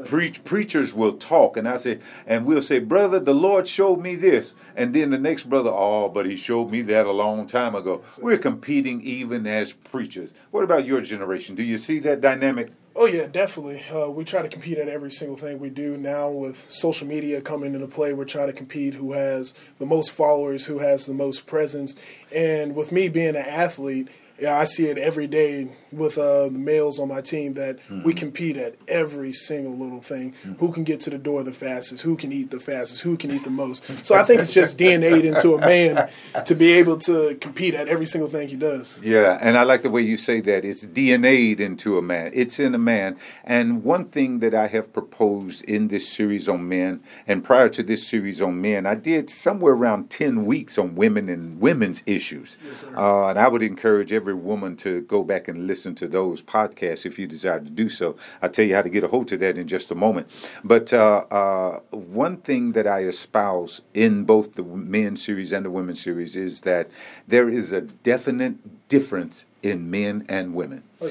preach, 0.07 0.45
preachers 0.45 0.93
will 0.93 1.15
talk. 1.15 1.57
And 1.57 1.67
I 1.67 1.79
say, 1.79 2.01
and 2.27 2.45
we'll 2.45 2.63
say, 2.63 2.81
brother, 2.81 3.19
the 3.19 3.35
Lord 3.35 3.67
showed 3.67 4.01
me 4.01 4.15
this. 4.15 4.55
And 4.77 4.95
then 4.95 5.11
the 5.11 5.19
next 5.19 5.49
brother, 5.49 5.71
oh, 5.73 6.09
but 6.09 6.27
he 6.27 6.37
showed 6.37 6.71
me 6.71 6.83
that 6.83 7.07
a 7.07 7.13
long 7.13 7.47
time 7.47 7.75
ago. 7.75 8.03
We're 8.21 8.39
competing 8.39 9.01
even 9.03 9.47
as 9.47 9.73
preachers. 9.73 10.33
What 10.51 10.65
about 10.65 10.87
your 10.87 11.01
generation? 11.01 11.55
Do 11.55 11.63
you 11.63 11.79
see 11.79 11.99
that 12.01 12.21
dynamic? 12.21 12.73
Oh 12.97 13.07
yeah, 13.07 13.27
definitely. 13.27 13.83
Uh, 13.93 14.09
we 14.11 14.25
try 14.25 14.43
to 14.43 14.49
compete 14.49 14.79
at 14.79 14.89
every 14.89 15.11
single 15.11 15.37
thing 15.37 15.59
we 15.59 15.69
do 15.69 15.97
now. 15.97 16.31
With 16.31 16.71
social 16.71 17.09
media 17.09 17.41
coming 17.41 17.75
into 17.75 17.89
play, 17.89 18.13
we're 18.13 18.25
trying 18.25 18.47
to 18.47 18.53
compete 18.53 18.95
who 18.95 19.13
has 19.13 19.53
the 19.81 19.87
most 19.87 20.13
followers, 20.13 20.67
who 20.67 20.79
has 20.79 21.07
the 21.07 21.15
most 21.15 21.47
presence. 21.47 21.97
And 22.33 22.77
with 22.77 22.93
me 22.93 23.09
being 23.09 23.35
an 23.35 23.45
athlete, 23.49 24.09
yeah, 24.39 24.59
I 24.59 24.65
see 24.65 24.87
it 24.87 24.99
every 24.99 25.27
day 25.27 25.69
with 25.93 26.19
uh, 26.19 26.45
the 26.45 26.59
males 26.59 26.99
on 26.99 27.09
my 27.09 27.21
team 27.21 27.55
that 27.55 27.79
mm-hmm. 27.79 28.03
we 28.03 28.13
compete 28.13 28.57
at 28.57 28.75
every 28.89 29.33
single 29.33 29.77
little 29.77 30.01
thing. 30.01 30.33
Mm-hmm. 30.33 30.55
Who 30.55 30.73
can 30.73 30.85
get 30.85 31.01
to 31.01 31.11
the 31.11 31.19
door 31.19 31.43
the 31.45 31.53
fastest? 31.53 32.03
Who 32.03 32.17
can 32.17 32.33
eat 32.33 32.51
the 32.51 32.59
fastest? 32.59 33.03
Who 33.03 33.17
can 33.17 33.31
eat 33.31 33.45
the 33.45 33.51
most? 33.51 33.85
So 34.05 34.15
I 34.15 34.25
think 34.25 34.41
it's 34.41 34.53
just 34.53 34.79
DNA 34.85 35.23
into 35.25 35.55
a 35.55 35.61
man 35.61 36.11
to 36.45 36.55
be 36.55 36.73
able 36.73 36.99
to 36.99 37.37
compete 37.41 37.75
at 37.75 37.89
every 37.89 38.07
single 38.07 38.29
thing 38.29 38.49
he 38.49 38.57
does. 38.57 39.01
Yeah, 39.03 39.39
and 39.41 39.57
I 39.57 39.63
like 39.63 39.83
the 39.83 39.91
way 39.91 40.03
you 40.03 40.17
say 40.17 40.41
that. 40.41 40.65
It's 40.65 40.85
DNA'd 40.85 41.61
into 41.61 41.97
a 41.99 42.03
man. 42.03 42.31
It's 42.35 42.59
in 42.59 42.75
a 42.75 42.79
man. 42.79 43.17
And 43.45 43.85
one 43.85 44.07
thing 44.07 44.41
that 44.41 44.55
I 44.55 44.67
have 44.69 44.93
proposed 44.93 45.65
in 45.65 45.89
this 45.89 46.09
series 46.09 46.49
on 46.49 46.69
men, 46.69 47.03
and 47.27 47.45
prior 47.45 47.69
to 47.69 47.83
this 47.83 48.07
series 48.07 48.41
on 48.41 48.61
men, 48.61 48.87
I 48.87 48.95
did 48.97 49.31
somewhere 49.31 49.75
around 49.75 50.11
10 50.11 50.45
weeks 50.45 50.77
on 50.77 50.97
women 50.97 51.29
and 51.29 51.61
women's 51.61 52.03
issues. 52.07 52.57
Yes, 52.65 52.85
uh, 52.97 53.29
and 53.29 53.39
I 53.39 53.49
would 53.49 53.63
encourage 53.63 54.13
every 54.13 54.24
every 54.25 54.33
woman 54.33 54.75
to 54.75 55.03
go 55.03 55.23
back 55.23 55.49
and 55.49 55.67
listen 55.67 55.95
to 55.95 56.09
those 56.09 56.41
podcasts 56.41 57.05
if 57.05 57.19
you 57.19 57.27
desire 57.27 57.61
to 57.61 57.69
do 57.69 57.91
so. 57.91 58.17
I'll 58.41 58.49
tell 58.49 58.65
you 58.65 58.75
how 58.75 58.81
to 58.81 58.89
get 58.89 59.05
a 59.05 59.09
hold 59.09 59.31
of 59.35 59.41
that 59.41 59.59
in 59.59 59.69
just 59.69 59.91
a 59.91 59.95
moment. 59.95 60.31
But 60.65 60.95
uh, 60.95 61.27
uh, 61.31 61.81
one 61.91 62.39
thing 62.39 62.73
that 62.73 62.87
I 62.87 63.01
espouse 63.01 63.83
in 63.93 64.25
both 64.25 64.55
the 64.55 64.63
men 64.63 65.17
series 65.17 65.53
and 65.53 65.67
the 65.67 65.71
women 65.71 65.95
series 65.95 66.37
is 66.37 66.63
that 66.63 66.89
there 67.29 67.51
is 67.51 67.71
a 67.71 67.83
definite 67.83 68.89
difference 68.89 69.45
in 69.63 69.91
men 69.91 70.25
and 70.27 70.55
women. 70.55 70.85
Oh, 71.03 71.11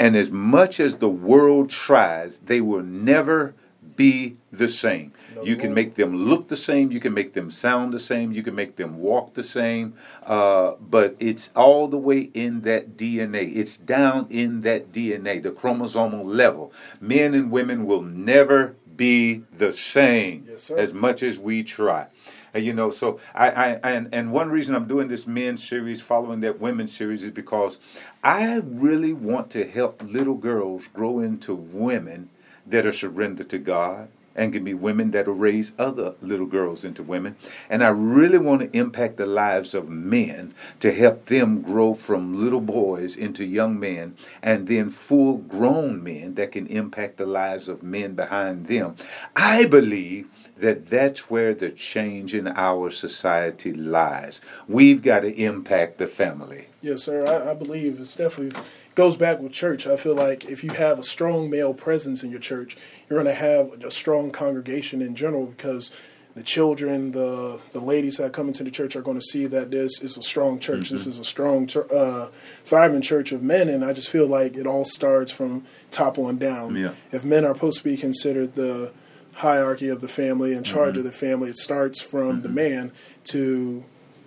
and 0.00 0.16
as 0.16 0.30
much 0.30 0.80
as 0.80 0.96
the 0.96 1.10
world 1.10 1.68
tries, 1.68 2.38
they 2.40 2.62
will 2.62 2.82
never 2.82 3.54
be 3.96 4.36
the 4.52 4.68
same. 4.68 5.12
You 5.42 5.56
can 5.56 5.74
make 5.74 5.94
them 5.96 6.14
look 6.14 6.48
the 6.48 6.56
same, 6.56 6.90
you 6.90 7.00
can 7.00 7.14
make 7.14 7.34
them 7.34 7.50
sound 7.50 7.92
the 7.92 8.00
same, 8.00 8.32
you 8.32 8.42
can 8.42 8.54
make 8.54 8.76
them 8.76 8.98
walk 8.98 9.34
the 9.34 9.42
same, 9.42 9.94
uh, 10.24 10.72
but 10.80 11.16
it's 11.18 11.50
all 11.54 11.88
the 11.88 11.98
way 11.98 12.30
in 12.34 12.62
that 12.62 12.96
DNA. 12.96 13.54
It's 13.54 13.76
down 13.76 14.26
in 14.30 14.62
that 14.62 14.92
DNA, 14.92 15.42
the 15.42 15.50
chromosomal 15.50 16.24
level. 16.24 16.72
Men 17.00 17.34
and 17.34 17.50
women 17.50 17.86
will 17.86 18.02
never 18.02 18.76
be 18.96 19.44
the 19.52 19.72
same 19.72 20.46
Yes, 20.48 20.70
as 20.70 20.92
much 20.92 21.22
as 21.22 21.38
we 21.38 21.62
try. 21.62 22.06
And, 22.54 22.64
you 22.64 22.72
know, 22.72 22.90
so 22.90 23.20
I, 23.34 23.50
I 23.50 23.66
and, 23.82 24.08
and 24.12 24.32
one 24.32 24.48
reason 24.48 24.74
I'm 24.74 24.88
doing 24.88 25.08
this 25.08 25.26
men's 25.26 25.62
series 25.62 26.00
following 26.00 26.40
that 26.40 26.58
women's 26.58 26.96
series 26.96 27.22
is 27.22 27.30
because 27.30 27.78
I 28.24 28.62
really 28.64 29.12
want 29.12 29.50
to 29.50 29.68
help 29.68 30.02
little 30.02 30.36
girls 30.36 30.86
grow 30.88 31.18
into 31.18 31.54
women 31.54 32.30
that 32.66 32.86
are 32.86 32.92
surrendered 32.92 33.48
to 33.50 33.58
God 33.58 34.08
and 34.36 34.52
can 34.52 34.62
be 34.62 34.74
women 34.74 35.10
that'll 35.10 35.34
raise 35.34 35.72
other 35.78 36.14
little 36.20 36.46
girls 36.46 36.84
into 36.84 37.02
women. 37.02 37.34
And 37.70 37.82
I 37.82 37.88
really 37.88 38.38
want 38.38 38.60
to 38.60 38.78
impact 38.78 39.16
the 39.16 39.26
lives 39.26 39.74
of 39.74 39.88
men 39.88 40.54
to 40.80 40.92
help 40.92 41.24
them 41.24 41.62
grow 41.62 41.94
from 41.94 42.38
little 42.38 42.60
boys 42.60 43.16
into 43.16 43.44
young 43.44 43.80
men 43.80 44.14
and 44.42 44.68
then 44.68 44.90
full 44.90 45.38
grown 45.38 46.04
men 46.04 46.34
that 46.34 46.52
can 46.52 46.66
impact 46.66 47.16
the 47.16 47.26
lives 47.26 47.68
of 47.68 47.82
men 47.82 48.14
behind 48.14 48.66
them. 48.66 48.96
I 49.34 49.66
believe 49.66 50.28
that 50.58 50.86
that's 50.86 51.30
where 51.30 51.54
the 51.54 51.70
change 51.70 52.34
in 52.34 52.48
our 52.48 52.90
society 52.90 53.72
lies. 53.72 54.40
We've 54.68 55.02
got 55.02 55.20
to 55.20 55.34
impact 55.34 55.98
the 55.98 56.06
family. 56.06 56.68
Yes, 56.86 57.02
sir. 57.02 57.26
I, 57.26 57.50
I 57.50 57.54
believe 57.54 57.98
it's 57.98 58.14
definitely 58.14 58.56
goes 58.94 59.16
back 59.16 59.40
with 59.40 59.50
church. 59.50 59.88
I 59.88 59.96
feel 59.96 60.14
like 60.14 60.44
if 60.44 60.62
you 60.62 60.70
have 60.70 61.00
a 61.00 61.02
strong 61.02 61.50
male 61.50 61.74
presence 61.74 62.22
in 62.22 62.30
your 62.30 62.38
church, 62.38 62.76
you're 63.10 63.20
going 63.20 63.34
to 63.34 63.40
have 63.40 63.72
a 63.82 63.90
strong 63.90 64.30
congregation 64.30 65.02
in 65.02 65.16
general 65.16 65.46
because 65.46 65.90
the 66.36 66.44
children, 66.44 67.10
the 67.10 67.60
the 67.72 67.80
ladies 67.80 68.18
that 68.18 68.32
come 68.32 68.46
into 68.46 68.62
the 68.62 68.70
church 68.70 68.94
are 68.94 69.02
going 69.02 69.18
to 69.18 69.26
see 69.26 69.46
that 69.46 69.72
this 69.72 70.00
is 70.00 70.16
a 70.16 70.22
strong 70.22 70.60
church. 70.60 70.90
This 70.90 71.02
mm-hmm. 71.02 71.10
is 71.10 71.18
a 71.18 71.24
strong, 71.24 71.68
uh, 71.92 72.28
thriving 72.62 73.02
church 73.02 73.32
of 73.32 73.42
men, 73.42 73.68
and 73.68 73.84
I 73.84 73.92
just 73.92 74.08
feel 74.08 74.28
like 74.28 74.54
it 74.54 74.68
all 74.68 74.84
starts 74.84 75.32
from 75.32 75.64
top 75.90 76.20
on 76.20 76.38
down. 76.38 76.76
Yeah. 76.76 76.92
If 77.10 77.24
men 77.24 77.44
are 77.44 77.54
supposed 77.54 77.78
to 77.78 77.84
be 77.84 77.96
considered 77.96 78.54
the 78.54 78.92
hierarchy 79.32 79.88
of 79.88 80.00
the 80.00 80.08
family, 80.08 80.54
and 80.54 80.64
charge 80.64 80.90
mm-hmm. 80.90 80.98
of 80.98 81.04
the 81.04 81.10
family, 81.10 81.50
it 81.50 81.58
starts 81.58 82.00
from 82.00 82.42
the 82.42 82.48
mm-hmm. 82.48 82.54
man 82.54 82.92
to 83.24 83.84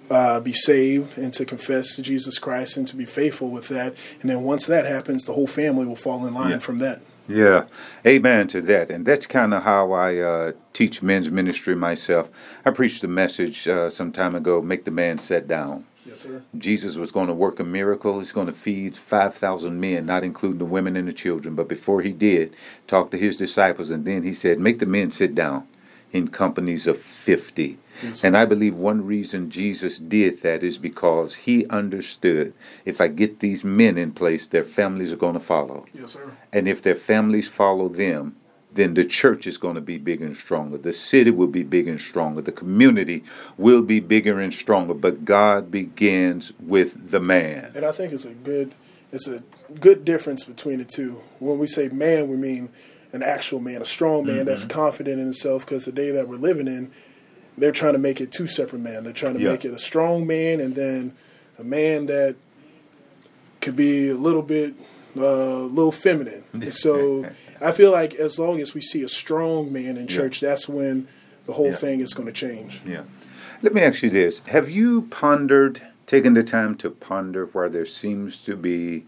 uh, 0.10 0.40
be 0.40 0.54
saved 0.54 1.18
and 1.18 1.34
to 1.34 1.46
confess 1.46 1.96
to 1.96 2.02
Jesus 2.02 2.40
Christ 2.40 2.78
and 2.78 2.88
to 2.88 2.96
be 2.96 3.06
faithful 3.06 3.50
with 3.50 3.68
that. 3.70 3.96
And 4.22 4.30
then 4.30 4.44
once 4.44 4.66
that 4.68 4.86
happens, 4.86 5.26
the 5.26 5.34
whole 5.34 5.48
family 5.48 5.86
will 5.86 5.96
fall 5.96 6.26
in 6.26 6.34
line 6.34 6.52
Yeah. 6.52 6.58
from 6.60 6.80
that. 6.80 7.02
Yeah, 7.28 7.66
amen 8.08 8.48
to 8.48 8.62
that. 8.62 8.90
And 8.90 9.06
that's 9.06 9.28
kind 9.28 9.54
of 9.54 9.62
how 9.62 9.92
I 9.92 10.18
uh, 10.18 10.52
teach 10.74 11.04
men's 11.04 11.30
ministry 11.30 11.76
myself. 11.76 12.28
I 12.66 12.72
preached 12.72 13.04
a 13.04 13.08
message 13.08 13.68
uh, 13.68 13.92
some 13.92 14.12
time 14.12 14.34
ago 14.34 14.62
make 14.64 14.86
the 14.86 14.92
man 14.92 15.20
sit 15.20 15.48
down. 15.48 15.86
Yes, 16.08 16.22
sir. 16.22 16.42
Jesus 16.58 16.96
was 16.96 17.12
going 17.12 17.28
to 17.28 17.34
work 17.36 17.60
a 17.60 17.64
miracle. 17.64 18.18
He's 18.18 18.32
going 18.32 18.48
to 18.48 18.54
feed 18.54 18.98
5,000 18.98 19.80
men, 19.80 20.08
not 20.08 20.24
including 20.24 20.58
the 20.58 20.66
women 20.66 20.96
and 20.98 21.08
the 21.08 21.14
children. 21.14 21.54
But 21.54 21.68
before 21.70 22.02
he 22.02 22.14
did, 22.14 22.56
talk 22.88 23.12
to 23.12 23.18
his 23.18 23.38
disciples, 23.38 23.92
and 23.92 24.06
then 24.06 24.24
he 24.24 24.34
said, 24.34 24.60
Make 24.60 24.80
the 24.80 24.88
men 24.88 25.12
sit 25.12 25.36
down 25.36 25.68
in 26.12 26.28
companies 26.28 26.88
of 26.88 26.98
50. 26.98 27.78
Yes, 28.02 28.24
and 28.24 28.38
I 28.38 28.46
believe 28.46 28.76
one 28.76 29.06
reason 29.06 29.50
Jesus 29.50 30.00
did 30.00 30.42
that 30.42 30.64
is 30.64 30.78
because 30.78 31.36
he 31.36 31.66
understood 31.68 32.54
if 32.86 33.02
I 33.02 33.10
get 33.10 33.40
these 33.40 33.64
men 33.64 33.98
in 33.98 34.14
place, 34.14 34.48
their 34.48 34.64
families 34.64 35.12
are 35.12 35.18
going 35.18 35.34
to 35.34 35.40
follow. 35.40 35.86
Yes, 35.94 36.14
sir. 36.14 36.32
And 36.54 36.68
if 36.68 36.82
their 36.82 36.96
families 36.96 37.50
follow 37.50 37.90
them, 37.90 38.38
then 38.72 38.94
the 38.94 39.04
church 39.04 39.48
is 39.48 39.58
going 39.58 39.76
to 39.76 39.82
be 39.82 39.98
bigger 39.98 40.26
and 40.26 40.38
stronger. 40.38 40.78
The 40.78 40.94
city 40.94 41.32
will 41.32 41.48
be 41.48 41.64
bigger 41.64 41.92
and 41.92 42.02
stronger. 42.02 42.42
The 42.42 42.52
community 42.52 43.24
will 43.58 43.82
be 43.82 44.00
bigger 44.00 44.40
and 44.40 44.54
stronger. 44.54 44.94
But 44.94 45.26
God 45.26 45.72
begins 45.72 46.54
with 46.60 47.12
the 47.12 47.20
man. 47.20 47.72
And 47.76 47.86
I 47.86 47.92
think 47.92 48.14
it's 48.14 48.26
a 48.26 48.36
good 48.36 48.74
it's 49.12 49.28
a 49.28 49.44
good 49.80 50.06
difference 50.06 50.46
between 50.46 50.78
the 50.78 50.86
two. 50.86 51.22
When 51.40 51.58
we 51.58 51.68
say 51.68 51.90
man, 51.90 52.30
we 52.30 52.38
mean 52.38 52.70
an 53.12 53.24
actual 53.24 53.60
man, 53.60 53.82
a 53.82 53.86
strong 53.86 54.26
man 54.26 54.46
that's 54.46 54.66
confident 54.66 55.20
in 55.20 55.26
himself. 55.26 55.66
Because 55.66 55.86
the 55.86 55.92
day 55.92 56.12
that 56.12 56.28
we're 56.28 56.36
living 56.38 56.68
in, 56.68 56.92
they're 57.58 57.72
trying 57.72 57.94
to 57.94 58.00
make 58.00 58.22
it 58.22 58.32
two 58.32 58.48
separate 58.48 58.80
men. 58.80 59.04
They're 59.04 59.14
trying 59.14 59.34
to 59.36 59.42
Yeah. 59.42 59.52
make 59.52 59.66
it 59.66 59.74
a 59.74 59.80
strong 59.80 60.28
man 60.28 60.60
and 60.60 60.76
then 60.76 61.14
a 61.58 61.64
man 61.64 62.06
that 62.06 62.36
could 63.62 63.76
be 63.76 64.10
a 64.10 64.16
little 64.16 64.42
bit 64.44 64.74
uh, 65.18 65.22
a 65.24 65.66
little 65.66 65.92
feminine. 65.92 66.44
so 66.72 67.28
I 67.60 67.72
feel 67.72 67.92
like 67.92 68.14
as 68.14 68.38
long 68.40 68.60
as 68.62 68.74
we 68.76 68.80
see 68.82 69.02
a 69.04 69.10
strong 69.10 69.74
man 69.74 69.98
in 69.98 70.08
church, 70.08 70.40
that's 70.40 70.70
when 70.70 71.08
the 71.48 71.54
whole 71.54 71.68
Yeah. 71.72 71.76
thing 71.76 72.00
is 72.00 72.14
going 72.14 72.28
to 72.28 72.32
change. 72.32 72.80
Yeah. 72.86 73.02
Let 73.64 73.74
me 73.74 73.82
ask 73.82 74.04
you 74.04 74.10
this. 74.12 74.42
Have 74.48 74.70
you 74.70 75.02
pondered, 75.10 75.82
taken 76.06 76.36
the 76.36 76.44
time 76.44 76.76
to 76.78 76.92
ponder 76.92 77.48
where 77.48 77.68
there 77.70 77.88
seems 77.88 78.42
to 78.46 78.56
be 78.56 79.06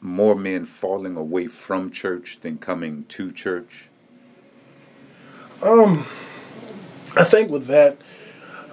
more 0.00 0.34
men 0.34 0.64
falling 0.64 1.16
away 1.16 1.46
from 1.46 1.90
church 1.90 2.38
than 2.40 2.58
coming 2.58 3.04
to 3.08 3.32
church? 3.32 3.88
Um, 5.62 6.06
I 7.16 7.24
think 7.24 7.50
with 7.50 7.66
that, 7.66 7.98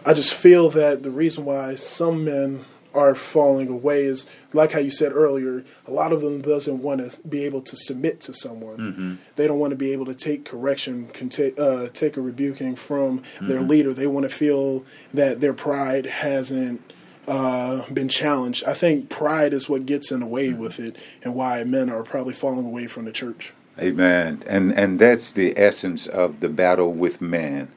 I 0.05 0.13
just 0.13 0.33
feel 0.33 0.69
that 0.71 1.03
the 1.03 1.09
reason 1.09 1.45
why 1.45 1.75
some 1.75 2.25
men 2.25 2.65
are 2.93 3.13
falling 3.15 3.67
away 3.67 4.03
is 4.03 4.25
like 4.53 4.71
how 4.71 4.79
you 4.79 4.91
said 4.91 5.11
earlier. 5.11 5.65
A 5.85 5.91
lot 5.91 6.13
of 6.13 6.21
them 6.21 6.41
doesn't 6.41 6.81
want 6.81 7.01
to 7.01 7.27
be 7.27 7.43
able 7.43 7.61
to 7.61 7.75
submit 7.75 8.21
to 8.21 8.33
someone. 8.33 9.19
They 9.35 9.47
don't 9.47 9.59
want 9.59 9.71
to 9.71 9.77
be 9.77 9.91
able 9.91 10.05
to 10.05 10.15
take 10.15 10.45
correction, 10.45 11.07
can 11.07 11.27
ta- 11.29 11.61
uh, 11.61 11.89
take 11.89 12.15
a 12.15 12.21
rebuking 12.21 12.75
from 12.75 13.21
their 13.41 13.61
leader. 13.61 13.93
They 13.93 14.07
want 14.07 14.29
to 14.29 14.33
feel 14.33 14.85
that 15.13 15.41
their 15.41 15.53
pride 15.53 16.05
hasn't 16.05 16.93
uh, 17.27 17.83
been 17.91 18.09
challenged. 18.09 18.63
I 18.65 18.73
think 18.73 19.09
pride 19.09 19.53
is 19.53 19.69
what 19.69 19.85
gets 19.85 20.11
in 20.11 20.19
the 20.19 20.25
way 20.25 20.53
with 20.53 20.79
it, 20.79 20.97
and 21.23 21.35
why 21.35 21.63
men 21.63 21.89
are 21.89 22.03
probably 22.03 22.33
falling 22.33 22.65
away 22.65 22.87
from 22.87 23.05
the 23.05 23.11
church. 23.11 23.53
Amen. 23.79 24.43
And 24.47 24.73
and 24.73 24.99
that's 24.99 25.33
the 25.33 25.57
essence 25.57 26.07
of 26.07 26.39
the 26.39 26.49
battle 26.49 26.93
with 26.93 27.21
man. 27.21 27.71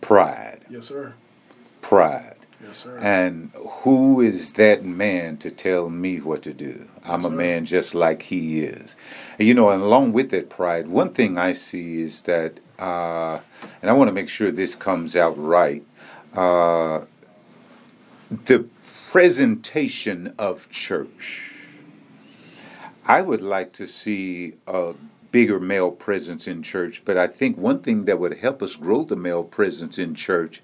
Pride. 0.00 0.60
Yes, 0.68 0.86
sir. 0.86 1.14
Pride. 1.80 2.36
Yes, 2.62 2.78
sir. 2.78 2.98
And 2.98 3.50
who 3.54 4.20
is 4.20 4.54
that 4.54 4.84
man 4.84 5.36
to 5.38 5.50
tell 5.50 5.88
me 5.88 6.20
what 6.20 6.42
to 6.42 6.52
do? 6.52 6.88
I'm 7.04 7.24
a 7.24 7.30
man 7.30 7.64
just 7.64 7.94
like 7.94 8.22
he 8.22 8.60
is. 8.60 8.96
And, 9.38 9.46
you 9.46 9.54
know, 9.54 9.70
and 9.70 9.82
along 9.82 10.12
with 10.12 10.30
that 10.30 10.50
pride, 10.50 10.88
one 10.88 11.12
thing 11.12 11.38
I 11.38 11.52
see 11.52 12.02
is 12.02 12.22
that, 12.22 12.58
uh, 12.78 13.38
and 13.80 13.90
I 13.90 13.94
want 13.94 14.08
to 14.08 14.14
make 14.14 14.28
sure 14.28 14.50
this 14.50 14.74
comes 14.74 15.14
out 15.14 15.38
right. 15.38 15.84
Uh, 16.34 17.04
the 18.44 18.66
presentation 19.10 20.34
of 20.38 20.68
church. 20.68 21.50
I 23.06 23.22
would 23.22 23.40
like 23.40 23.72
to 23.72 23.86
see 23.86 24.56
a 24.66 24.92
bigger 25.32 25.58
male 25.58 25.90
presence 25.90 26.46
in 26.46 26.62
church, 26.62 27.02
but 27.06 27.16
I 27.16 27.26
think 27.26 27.56
one 27.56 27.78
thing 27.78 28.04
that 28.04 28.18
would 28.20 28.36
help 28.36 28.62
us 28.62 28.76
grow 28.76 29.04
the 29.04 29.16
male 29.16 29.44
presence 29.44 29.96
in 29.96 30.14
church 30.14 30.60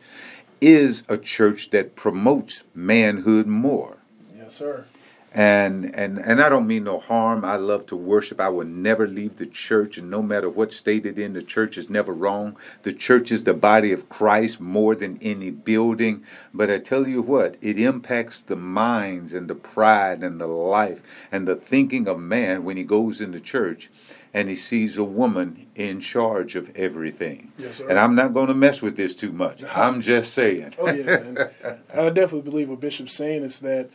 is 0.61 1.05
a 1.09 1.17
church 1.17 1.71
that 1.71 1.97
promotes 1.97 2.65
manhood 2.75 3.47
more. 3.47 3.97
yes, 4.37 4.57
sir. 4.57 4.85
And 5.37 5.93
and 5.97 6.19
and 6.19 6.41
I 6.41 6.49
don't 6.49 6.69
mean 6.69 6.85
no 6.85 7.01
harm. 7.01 7.45
I 7.45 7.57
love 7.57 7.87
to 7.87 7.97
worship. 7.97 8.41
I 8.41 8.51
will 8.51 8.67
never 8.67 9.09
leave 9.09 9.37
the 9.37 9.47
church, 9.47 9.99
and 9.99 10.09
no 10.09 10.23
matter 10.23 10.49
what 10.49 10.73
state 10.73 11.05
it 11.05 11.19
in, 11.19 11.33
the 11.33 11.43
church 11.43 11.77
is 11.77 11.91
never 11.91 12.13
wrong. 12.13 12.57
The 12.85 12.93
church 12.93 13.33
is 13.33 13.43
the 13.43 13.53
body 13.53 13.91
of 13.91 14.09
Christ 14.09 14.61
more 14.61 14.95
than 14.95 15.19
any 15.21 15.51
building. 15.51 16.23
But 16.53 16.71
I 16.71 16.79
tell 16.79 17.09
you 17.09 17.21
what, 17.21 17.57
it 17.61 17.81
impacts 17.81 18.43
the 18.43 18.55
minds 18.55 19.35
and 19.35 19.51
the 19.51 19.57
pride 19.57 20.23
and 20.23 20.41
the 20.41 20.47
life 20.47 21.03
and 21.33 21.49
the 21.49 21.57
thinking 21.57 22.07
of 22.07 22.21
man 22.21 22.63
when 22.63 22.77
he 22.77 22.85
goes 22.85 23.21
into 23.21 23.41
church 23.41 23.91
and 24.33 24.49
he 24.49 24.57
sees 24.57 24.99
a 24.99 25.05
woman 25.05 25.67
in 25.75 26.01
charge 26.01 26.55
of 26.55 26.71
everything. 26.77 27.53
Yes, 27.57 27.77
sir. 27.77 27.89
And 27.89 27.99
I'm 27.99 28.15
not 28.15 28.35
going 28.35 28.49
to 28.49 28.55
mess 28.55 28.83
with 28.83 28.97
this 28.97 29.15
too 29.15 29.33
much. 29.33 29.63
I'm 29.75 30.01
just 30.01 30.33
saying. 30.33 30.75
Oh 30.79 30.93
yeah, 30.93 31.19
and, 31.19 31.39
and 31.63 31.79
I 31.93 32.11
definitely 32.11 32.49
believe 32.49 32.69
what 32.69 32.81
Bishop's 32.81 33.15
saying 33.15 33.43
is 33.43 33.59
that 33.61 33.91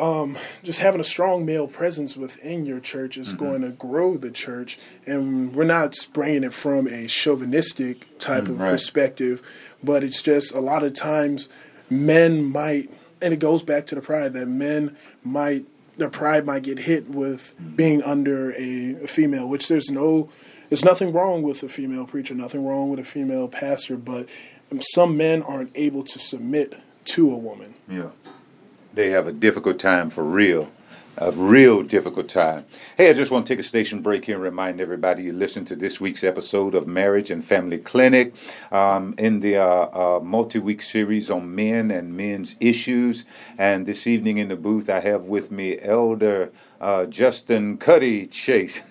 um, 0.00 0.36
just 0.64 0.80
having 0.80 1.00
a 1.00 1.04
strong 1.04 1.44
male 1.44 1.66
presence 1.66 2.16
within 2.16 2.64
your 2.64 2.80
church 2.80 3.16
is 3.16 3.32
going 3.32 3.60
to 3.62 3.70
grow 3.70 4.16
the 4.16 4.30
church, 4.30 4.78
and 5.06 5.54
we're 5.54 5.64
not 5.64 5.94
bringing 6.12 6.42
it 6.44 6.54
from 6.54 6.86
a 6.86 7.06
chauvinistic 7.06 8.18
type 8.18 8.48
of 8.48 8.58
right. 8.60 8.70
perspective, 8.70 9.42
but 9.82 10.02
it's 10.02 10.22
just 10.22 10.54
a 10.54 10.60
lot 10.60 10.82
of 10.82 10.94
times 10.94 11.48
men 11.90 12.44
might, 12.44 12.90
and 13.20 13.34
it 13.34 13.38
goes 13.38 13.62
back 13.62 13.86
to 13.86 13.94
the 13.94 14.00
pride 14.00 14.32
that 14.32 14.46
men 14.46 14.96
might 15.22 15.66
their 15.96 16.08
pride 16.08 16.46
might 16.46 16.62
get 16.62 16.78
hit 16.78 17.08
with 17.10 17.54
being 17.76 18.02
under 18.02 18.52
a, 18.52 18.96
a 19.04 19.06
female, 19.06 19.48
which 19.48 19.68
there's 19.68 19.90
no 19.90 20.30
there's 20.70 20.84
nothing 20.84 21.12
wrong 21.12 21.42
with 21.42 21.62
a 21.62 21.68
female 21.68 22.06
preacher, 22.06 22.34
nothing 22.34 22.64
wrong 22.64 22.90
with 22.90 22.98
a 22.98 23.04
female 23.04 23.48
pastor, 23.48 23.96
but 23.96 24.28
some 24.80 25.16
men 25.16 25.42
aren't 25.42 25.72
able 25.74 26.02
to 26.04 26.18
submit 26.18 26.74
to 27.04 27.30
a 27.30 27.36
woman. 27.36 27.74
Yeah. 27.88 28.10
They 28.92 29.10
have 29.10 29.26
a 29.26 29.32
difficult 29.32 29.78
time 29.78 30.10
for 30.10 30.24
real 30.24 30.70
a 31.16 31.32
real 31.32 31.82
difficult 31.82 32.28
time. 32.28 32.64
Hey, 32.96 33.10
I 33.10 33.12
just 33.12 33.30
want 33.30 33.46
to 33.46 33.52
take 33.52 33.60
a 33.60 33.64
station 33.64 34.00
break 34.00 34.24
here 34.24 34.36
and 34.36 34.42
remind 34.44 34.80
everybody 34.80 35.24
you 35.24 35.34
listen 35.34 35.66
to 35.66 35.76
this 35.76 36.00
week's 36.00 36.24
episode 36.24 36.74
of 36.74 36.86
Marriage 36.86 37.30
and 37.30 37.44
Family 37.44 37.76
Clinic 37.76 38.34
um, 38.72 39.14
in 39.18 39.40
the 39.40 39.58
uh, 39.58 40.16
uh, 40.16 40.20
multi 40.20 40.58
week 40.58 40.80
series 40.80 41.30
on 41.30 41.54
men 41.54 41.90
and 41.90 42.16
men's 42.16 42.56
issues. 42.58 43.26
And 43.58 43.84
this 43.84 44.06
evening 44.06 44.38
in 44.38 44.48
the 44.48 44.56
booth, 44.56 44.88
I 44.88 45.00
have 45.00 45.24
with 45.24 45.50
me 45.50 45.78
Elder 45.80 46.52
uh, 46.80 47.06
Justin 47.06 47.76
Cuddy 47.76 48.26
Chase. 48.26 48.80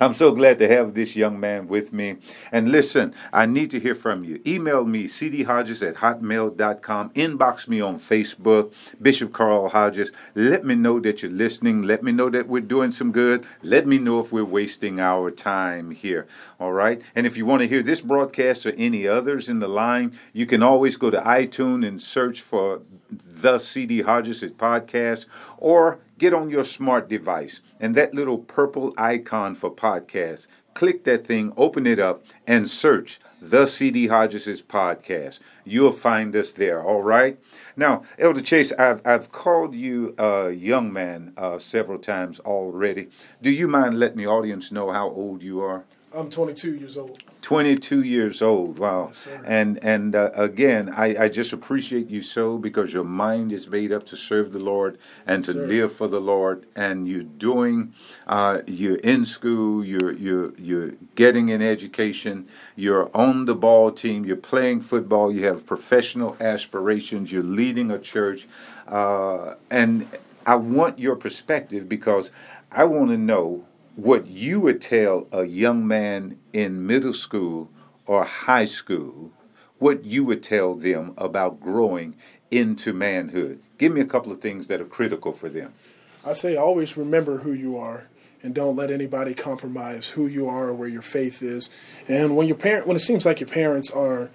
I'm 0.00 0.14
so 0.14 0.32
glad 0.32 0.58
to 0.58 0.68
have 0.68 0.94
this 0.94 1.16
young 1.16 1.40
man 1.40 1.66
with 1.66 1.92
me. 1.92 2.16
And 2.52 2.70
listen, 2.70 3.14
I 3.32 3.46
need 3.46 3.70
to 3.70 3.80
hear 3.80 3.94
from 3.94 4.24
you. 4.24 4.40
Email 4.46 4.84
me, 4.84 5.04
cdhodges 5.04 5.86
at 5.86 5.96
hotmail.com. 5.96 7.10
Inbox 7.10 7.68
me 7.68 7.80
on 7.80 7.98
Facebook, 7.98 8.72
Bishop 9.00 9.32
Carl 9.32 9.68
Hodges. 9.70 10.12
Let 10.34 10.64
me 10.64 10.74
know 10.74 11.00
that 11.00 11.22
you're 11.22 11.30
listening. 11.30 11.82
Let 11.82 12.02
me 12.02 12.12
know 12.12 12.28
that 12.30 12.48
we're 12.48 12.60
doing 12.60 12.90
some 12.90 13.12
good. 13.12 13.46
Let 13.62 13.86
me 13.86 13.98
know 13.98 14.20
if 14.20 14.32
we're 14.32 14.44
wasting 14.44 15.00
our 15.00 15.30
time 15.30 15.90
here. 15.90 16.26
All 16.58 16.72
right. 16.72 17.00
And 17.14 17.26
if 17.26 17.36
you 17.36 17.46
want 17.46 17.62
to 17.62 17.68
hear 17.68 17.82
this 17.82 18.02
broadcast 18.02 18.66
or 18.66 18.72
any 18.72 19.08
others 19.08 19.48
in 19.48 19.60
the 19.60 19.68
line, 19.68 20.18
you 20.32 20.46
can 20.46 20.62
always 20.62 20.96
go 20.96 21.10
to 21.10 21.20
iTunes 21.20 21.86
and 21.86 22.00
search 22.00 22.42
for 22.42 22.82
the 23.40 23.58
CD 23.58 24.02
Hodges 24.02 24.42
podcast 24.42 25.26
or 25.58 25.98
get 26.18 26.34
on 26.34 26.50
your 26.50 26.64
smart 26.64 27.08
device 27.08 27.62
and 27.78 27.94
that 27.94 28.14
little 28.14 28.38
purple 28.38 28.94
icon 28.96 29.54
for 29.54 29.70
podcast. 29.74 30.46
Click 30.74 31.04
that 31.04 31.26
thing, 31.26 31.52
open 31.56 31.86
it 31.86 31.98
up, 31.98 32.22
and 32.46 32.68
search 32.68 33.18
the 33.40 33.66
CD 33.66 34.06
Hodges' 34.06 34.62
podcast. 34.62 35.40
You'll 35.64 35.92
find 35.92 36.36
us 36.36 36.52
there, 36.52 36.82
all 36.82 37.02
right? 37.02 37.38
Now, 37.76 38.02
Elder 38.18 38.40
Chase, 38.42 38.72
I've, 38.72 39.00
I've 39.04 39.32
called 39.32 39.74
you 39.74 40.14
a 40.18 40.50
young 40.50 40.92
man 40.92 41.32
uh, 41.36 41.58
several 41.58 41.98
times 41.98 42.38
already. 42.40 43.08
Do 43.42 43.50
you 43.50 43.66
mind 43.66 43.98
letting 43.98 44.18
the 44.18 44.26
audience 44.26 44.70
know 44.70 44.92
how 44.92 45.08
old 45.08 45.42
you 45.42 45.60
are? 45.60 45.84
I'm 46.12 46.28
22 46.30 46.74
years 46.74 46.96
old. 46.96 47.22
22 47.42 48.02
years 48.02 48.42
old. 48.42 48.78
Wow. 48.78 49.08
Yes, 49.08 49.28
and 49.44 49.82
and 49.82 50.14
uh, 50.14 50.30
again, 50.34 50.92
I, 50.94 51.24
I 51.24 51.28
just 51.28 51.52
appreciate 51.52 52.08
you 52.08 52.22
so 52.22 52.58
because 52.58 52.92
your 52.92 53.04
mind 53.04 53.52
is 53.52 53.68
made 53.68 53.92
up 53.92 54.04
to 54.06 54.16
serve 54.16 54.52
the 54.52 54.58
Lord 54.58 54.98
and 55.26 55.44
to 55.44 55.52
Sir. 55.52 55.66
live 55.66 55.92
for 55.92 56.08
the 56.08 56.20
Lord. 56.20 56.66
And 56.76 57.08
you're 57.08 57.22
doing, 57.22 57.94
uh, 58.26 58.60
you're 58.66 58.96
in 58.96 59.24
school, 59.24 59.84
you're 59.84 60.12
you're 60.12 60.54
you're 60.58 60.92
getting 61.14 61.50
an 61.50 61.62
education, 61.62 62.48
you're 62.76 63.10
on 63.16 63.46
the 63.46 63.54
ball 63.54 63.90
team, 63.90 64.24
you're 64.24 64.36
playing 64.36 64.82
football, 64.82 65.32
you 65.32 65.44
have 65.46 65.66
professional 65.66 66.36
aspirations, 66.40 67.32
you're 67.32 67.42
leading 67.42 67.90
a 67.90 67.98
church, 67.98 68.46
uh, 68.86 69.54
and 69.70 70.06
I 70.46 70.56
want 70.56 70.98
your 70.98 71.16
perspective 71.16 71.88
because 71.88 72.32
I 72.72 72.84
want 72.84 73.10
to 73.10 73.16
know 73.16 73.64
what 74.00 74.26
you 74.28 74.60
would 74.60 74.80
tell 74.80 75.28
a 75.30 75.44
young 75.44 75.86
man 75.86 76.38
in 76.54 76.86
middle 76.86 77.12
school 77.12 77.70
or 78.06 78.24
high 78.24 78.64
school, 78.64 79.30
what 79.78 80.04
you 80.04 80.24
would 80.24 80.42
tell 80.42 80.74
them 80.74 81.12
about 81.18 81.60
growing 81.60 82.16
into 82.50 82.94
manhood. 82.94 83.60
Give 83.76 83.92
me 83.92 84.00
a 84.00 84.06
couple 84.06 84.32
of 84.32 84.40
things 84.40 84.68
that 84.68 84.80
are 84.80 84.86
critical 84.86 85.32
for 85.32 85.50
them. 85.50 85.74
I 86.24 86.32
say 86.32 86.56
always 86.56 86.96
remember 86.96 87.38
who 87.38 87.52
you 87.52 87.76
are 87.76 88.08
and 88.42 88.54
don't 88.54 88.74
let 88.74 88.90
anybody 88.90 89.34
compromise 89.34 90.08
who 90.08 90.26
you 90.26 90.48
are 90.48 90.68
or 90.68 90.74
where 90.74 90.88
your 90.88 91.02
faith 91.02 91.42
is. 91.42 91.68
And 92.08 92.38
when 92.38 92.46
your 92.46 92.56
parent 92.56 92.86
when 92.86 92.96
it 92.96 93.00
seems 93.00 93.26
like 93.26 93.38
your 93.38 93.50
parents 93.50 93.90
are 93.90 94.30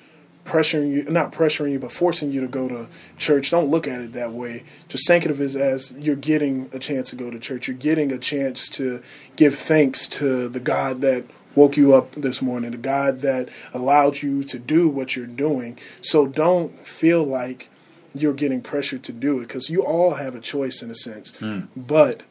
pressuring 0.45 0.91
you 0.91 1.03
not 1.11 1.31
pressuring 1.31 1.71
you 1.71 1.79
but 1.79 1.91
forcing 1.91 2.31
you 2.31 2.39
to 2.41 2.47
go 2.47 2.69
to 2.69 2.87
church, 3.17 3.51
don't 3.51 3.69
look 3.69 3.87
at 3.87 3.99
it 3.99 4.13
that 4.13 4.31
way. 4.31 4.63
Just 4.87 5.07
think 5.07 5.25
of 5.25 5.41
it 5.41 5.55
as 5.55 5.91
you're 5.97 6.15
getting 6.15 6.69
a 6.71 6.79
chance 6.79 7.09
to 7.09 7.15
go 7.15 7.29
to 7.29 7.39
church. 7.39 7.67
You're 7.67 7.77
getting 7.77 8.11
a 8.11 8.17
chance 8.17 8.69
to 8.69 9.01
give 9.35 9.55
thanks 9.55 10.07
to 10.09 10.47
the 10.47 10.59
God 10.59 11.01
that 11.01 11.25
woke 11.55 11.77
you 11.77 11.93
up 11.93 12.11
this 12.11 12.41
morning, 12.41 12.71
the 12.71 12.77
God 12.77 13.21
that 13.21 13.49
allowed 13.73 14.21
you 14.21 14.43
to 14.43 14.59
do 14.59 14.87
what 14.87 15.15
you're 15.15 15.25
doing. 15.25 15.79
So 16.01 16.27
don't 16.27 16.77
feel 16.79 17.23
like 17.23 17.69
you're 18.13 18.33
getting 18.33 18.61
pressured 18.61 19.03
to 19.03 19.11
do 19.11 19.39
it 19.39 19.47
because 19.47 19.69
you 19.69 19.83
all 19.83 20.15
have 20.15 20.35
a 20.35 20.39
choice 20.39 20.81
in 20.81 20.89
a 20.89 20.95
sense. 20.95 21.35
Hmm. 21.37 21.61
But 21.75 22.23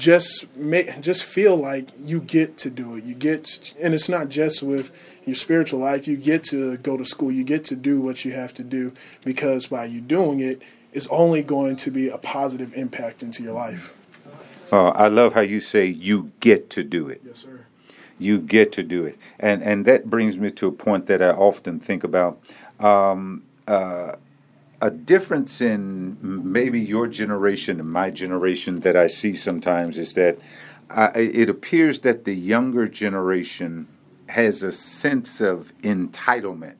just 0.00 0.56
make, 0.56 1.00
just 1.00 1.24
feel 1.24 1.56
like 1.56 1.90
you 2.02 2.20
get 2.20 2.56
to 2.58 2.70
do 2.70 2.96
it. 2.96 3.04
You 3.04 3.14
get, 3.14 3.74
and 3.80 3.94
it's 3.94 4.08
not 4.08 4.30
just 4.30 4.62
with 4.62 4.92
your 5.26 5.36
spiritual 5.36 5.80
life. 5.80 6.08
You 6.08 6.16
get 6.16 6.42
to 6.44 6.78
go 6.78 6.96
to 6.96 7.04
school. 7.04 7.30
You 7.30 7.44
get 7.44 7.64
to 7.66 7.76
do 7.76 8.00
what 8.00 8.24
you 8.24 8.32
have 8.32 8.54
to 8.54 8.64
do 8.64 8.92
because 9.24 9.66
by 9.66 9.84
you 9.84 10.00
doing 10.00 10.40
it, 10.40 10.62
it's 10.92 11.06
only 11.08 11.42
going 11.42 11.76
to 11.76 11.90
be 11.90 12.08
a 12.08 12.18
positive 12.18 12.72
impact 12.74 13.22
into 13.22 13.42
your 13.42 13.52
life. 13.52 13.94
Uh, 14.72 14.88
I 14.90 15.08
love 15.08 15.34
how 15.34 15.42
you 15.42 15.60
say 15.60 15.84
you 15.84 16.32
get 16.40 16.70
to 16.70 16.82
do 16.82 17.08
it. 17.08 17.20
Yes, 17.24 17.40
sir. 17.40 17.66
You 18.18 18.40
get 18.40 18.72
to 18.72 18.82
do 18.82 19.04
it, 19.04 19.18
and 19.38 19.62
and 19.62 19.86
that 19.86 20.10
brings 20.10 20.38
me 20.38 20.50
to 20.50 20.68
a 20.68 20.72
point 20.72 21.06
that 21.06 21.22
I 21.22 21.30
often 21.30 21.80
think 21.80 22.04
about. 22.04 22.38
Um, 22.78 23.44
uh, 23.66 24.16
a 24.80 24.90
difference 24.90 25.60
in 25.60 26.16
maybe 26.22 26.80
your 26.80 27.06
generation 27.06 27.80
and 27.80 27.90
my 27.90 28.10
generation 28.10 28.80
that 28.80 28.96
I 28.96 29.08
see 29.08 29.34
sometimes 29.34 29.98
is 29.98 30.14
that 30.14 30.38
it 31.14 31.48
appears 31.50 32.00
that 32.00 32.24
the 32.24 32.34
younger 32.34 32.88
generation 32.88 33.88
has 34.30 34.62
a 34.62 34.72
sense 34.72 35.40
of 35.40 35.72
entitlement. 35.82 36.76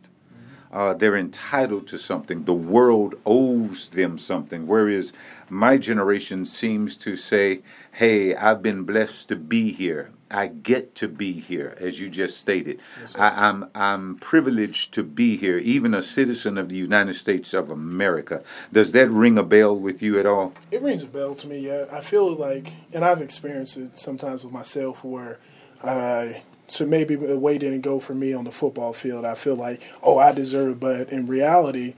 Uh, 0.73 0.95
they're 0.95 1.17
entitled 1.17 1.87
to 1.89 1.99
something. 1.99 2.45
The 2.45 2.55
world 2.55 3.17
owes 3.27 3.89
them 3.89 4.17
something. 4.19 4.67
Whereas 4.67 5.13
my 5.49 5.77
generation 5.77 6.47
seems 6.47 6.97
to 6.99 7.17
say, 7.17 7.63
hey, 7.93 8.37
I've 8.37 8.63
been 8.63 8.85
blessed 8.85 9.29
to 9.31 9.37
be 9.37 9.73
here. 9.73 10.13
I 10.31 10.47
get 10.47 10.95
to 10.97 11.09
be 11.09 11.33
here, 11.33 11.77
as 11.81 11.99
you 11.99 12.09
just 12.09 12.39
stated. 12.39 12.81
I, 13.19 13.49
I'm, 13.49 13.69
I'm 13.75 14.17
privileged 14.17 14.95
to 14.95 15.03
be 15.03 15.37
here, 15.37 15.59
even 15.59 15.93
a 15.93 16.03
citizen 16.03 16.57
of 16.57 16.69
the 16.69 16.77
United 16.77 17.15
States 17.15 17.53
of 17.53 17.71
America. 17.71 18.43
Does 18.73 18.93
that 18.93 19.11
ring 19.11 19.39
a 19.39 19.43
bell 19.43 19.77
with 19.77 20.03
you 20.03 20.21
at 20.21 20.27
all? 20.27 20.53
It 20.71 20.83
rings 20.83 21.03
a 21.03 21.09
bell 21.09 21.35
to 21.35 21.47
me. 21.47 21.67
Yeah, 21.67 21.87
I 21.91 22.01
feel 22.01 22.33
like, 22.33 22.73
and 22.93 23.05
I've 23.05 23.21
experienced 23.21 23.77
it 23.77 23.99
sometimes 23.99 24.45
with 24.45 24.53
myself, 24.53 25.03
where 25.03 25.39
I 25.83 26.43
so 26.69 26.87
maybe 26.87 27.17
the 27.17 27.39
way 27.39 27.59
didn't 27.59 27.81
go 27.81 27.99
for 27.99 28.15
me 28.15 28.33
on 28.33 28.45
the 28.45 28.53
football 28.53 28.93
field. 28.93 29.25
I 29.25 29.35
feel 29.35 29.57
like, 29.57 29.83
oh, 30.03 30.19
I 30.19 30.33
deserve, 30.33 30.73
it. 30.73 30.81
but 30.81 31.13
in 31.13 31.27
reality, 31.27 31.95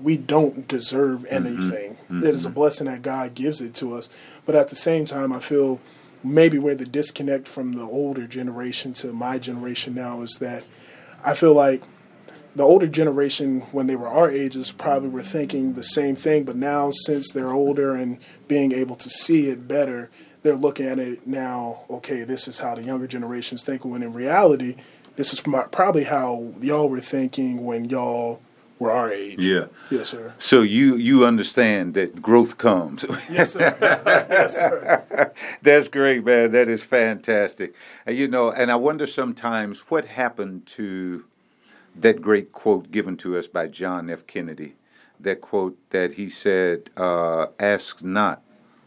we 0.00 0.16
don't 0.16 0.66
deserve 0.66 1.20
mm-hmm. 1.24 1.46
anything. 1.46 1.94
Mm-hmm. 1.94 2.24
It 2.24 2.34
is 2.34 2.44
a 2.44 2.50
blessing 2.50 2.86
that 2.86 3.02
God 3.02 3.34
gives 3.34 3.60
it 3.60 3.74
to 3.76 3.94
us. 3.94 4.08
But 4.46 4.54
at 4.54 4.68
the 4.68 4.76
same 4.76 5.04
time, 5.04 5.32
I 5.32 5.40
feel 5.40 5.80
maybe 6.24 6.58
where 6.58 6.74
the 6.74 6.86
disconnect 6.86 7.46
from 7.46 7.74
the 7.74 7.84
older 7.84 8.26
generation 8.26 8.92
to 8.94 9.12
my 9.12 9.38
generation 9.38 9.94
now 9.94 10.22
is 10.22 10.38
that 10.40 10.64
I 11.24 11.34
feel 11.34 11.54
like 11.54 11.82
the 12.56 12.62
older 12.62 12.86
generation, 12.86 13.60
when 13.72 13.88
they 13.88 13.96
were 13.96 14.08
our 14.08 14.30
ages, 14.30 14.70
probably 14.70 15.08
were 15.08 15.22
thinking 15.22 15.74
the 15.74 15.82
same 15.82 16.14
thing. 16.14 16.44
But 16.44 16.56
now, 16.56 16.92
since 16.92 17.32
they're 17.32 17.52
older 17.52 17.94
and 17.94 18.18
being 18.46 18.72
able 18.72 18.94
to 18.96 19.10
see 19.10 19.48
it 19.48 19.66
better, 19.66 20.10
they're 20.42 20.54
looking 20.54 20.86
at 20.86 20.98
it 20.98 21.26
now. 21.26 21.80
Okay, 21.90 22.22
this 22.22 22.46
is 22.46 22.60
how 22.60 22.74
the 22.74 22.82
younger 22.82 23.06
generations 23.06 23.64
think. 23.64 23.84
When 23.84 24.02
in 24.02 24.12
reality, 24.12 24.76
this 25.16 25.32
is 25.32 25.40
probably 25.40 26.04
how 26.04 26.52
y'all 26.60 26.88
were 26.88 27.00
thinking 27.00 27.64
when 27.64 27.86
y'all 27.86 28.40
were 28.78 28.90
our 28.90 29.12
age. 29.12 29.38
Yeah. 29.38 29.66
Yes, 29.90 30.10
sir. 30.10 30.34
So 30.38 30.62
you 30.62 30.96
you 30.96 31.24
understand 31.24 31.94
that 31.94 32.20
growth 32.20 32.58
comes. 32.58 33.04
Yes, 33.30 33.52
sir. 33.52 33.76
yes, 33.80 34.56
sir. 34.56 35.32
That's 35.62 35.88
great, 35.88 36.24
man. 36.24 36.50
That 36.50 36.68
is 36.68 36.82
fantastic. 36.82 37.74
And, 38.06 38.16
you 38.16 38.28
know, 38.28 38.50
and 38.50 38.70
I 38.70 38.76
wonder 38.76 39.06
sometimes 39.06 39.80
what 39.90 40.04
happened 40.06 40.66
to 40.66 41.24
that 41.94 42.20
great 42.20 42.52
quote 42.52 42.90
given 42.90 43.16
to 43.18 43.36
us 43.38 43.46
by 43.46 43.68
John 43.68 44.10
F. 44.10 44.26
Kennedy. 44.26 44.74
That 45.20 45.40
quote 45.40 45.78
that 45.90 46.14
he 46.14 46.28
said, 46.28 46.90
uh, 46.96 47.46
"Ask 47.58 48.02
not 48.02 48.42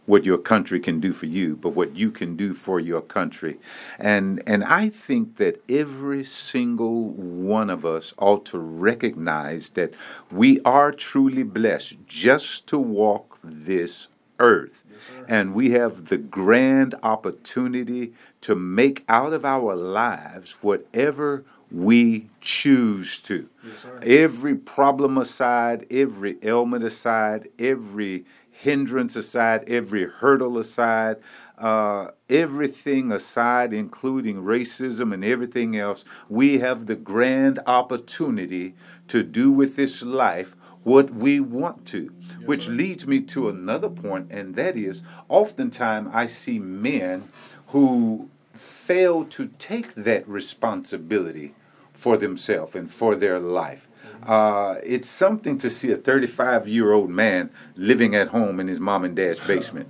what 0.07 0.25
your 0.25 0.39
country 0.39 0.79
can 0.79 0.99
do 0.99 1.13
for 1.13 1.27
you, 1.27 1.55
but 1.55 1.75
what 1.79 1.95
you 1.95 2.09
can 2.09 2.35
do 2.35 2.53
for 2.55 2.79
your 2.79 3.01
country." 3.01 3.59
And 3.99 4.41
and 4.47 4.63
I 4.63 4.89
think 4.89 5.37
that 5.37 5.61
every 5.69 6.23
single 6.23 7.11
one 7.11 7.69
of 7.69 7.85
us 7.85 8.13
ought 8.17 8.43
to 8.47 8.57
recognize 8.57 9.69
that 9.71 9.91
we 10.31 10.59
are 10.65 10.91
truly 10.91 11.43
blessed 11.43 11.97
just 12.07 12.65
to 12.67 12.79
walk 12.79 13.37
this 13.43 14.07
earth. 14.39 14.83
and 15.27 15.53
we 15.53 15.71
have 15.71 16.05
the 16.05 16.17
grand 16.17 16.95
opportunity 17.03 18.13
to 18.41 18.55
make 18.55 19.03
out 19.07 19.31
of 19.33 19.45
our 19.45 19.75
lives 19.75 20.57
whatever 20.61 21.43
we 21.71 22.27
choose 22.41 23.21
to. 23.21 23.49
Yes. 23.63 23.85
Every 24.01 24.55
problem 24.55 25.17
aside, 25.17 25.85
every 25.91 26.37
ailment 26.41 26.83
aside, 26.83 27.49
every 27.59 28.25
hindrance 28.57 29.15
aside, 29.15 29.63
every 29.69 30.05
hurdle 30.05 30.57
aside, 30.57 31.17
uh, 31.57 32.09
everything 32.29 33.11
aside, 33.11 33.71
including 33.71 34.37
racism 34.37 35.13
and 35.13 35.23
everything 35.23 35.77
else, 35.77 36.03
we 36.27 36.57
have 36.59 36.87
the 36.87 36.95
grand 36.95 37.59
opportunity 37.67 38.73
to 39.07 39.23
do 39.23 39.51
with 39.51 39.75
this 39.75 40.01
life 40.01 40.55
what 40.83 41.11
we 41.11 41.39
want 41.39 41.85
to. 41.85 42.11
Which 42.45 42.67
leads 42.67 43.05
me 43.05 43.21
to 43.21 43.49
another 43.49 43.89
point, 43.89 44.31
and 44.31 44.55
that 44.55 44.75
is 44.75 45.03
oftentimes 45.27 46.09
I 46.13 46.27
see 46.27 46.59
men 46.59 47.29
who 47.67 48.29
fail 48.53 49.25
to 49.25 49.47
take 49.59 49.93
that 49.95 50.27
responsibility 50.27 51.53
for 51.97 52.15
themselves 52.15 52.75
and 52.75 52.91
for 52.91 53.15
their 53.15 53.39
life. 53.39 53.87
Uh, 54.23 54.75
it's 54.83 55.09
something 55.09 55.57
to 55.57 55.69
see 55.69 55.91
a 55.91 55.97
35 55.97 56.67
year 56.67 56.93
old 56.93 57.09
man 57.09 57.49
living 57.75 58.15
at 58.15 58.29
home 58.29 58.59
in 58.59 58.67
his 58.67 58.79
mom 58.79 59.03
and 59.03 59.15
dad's 59.15 59.39
basement 59.47 59.89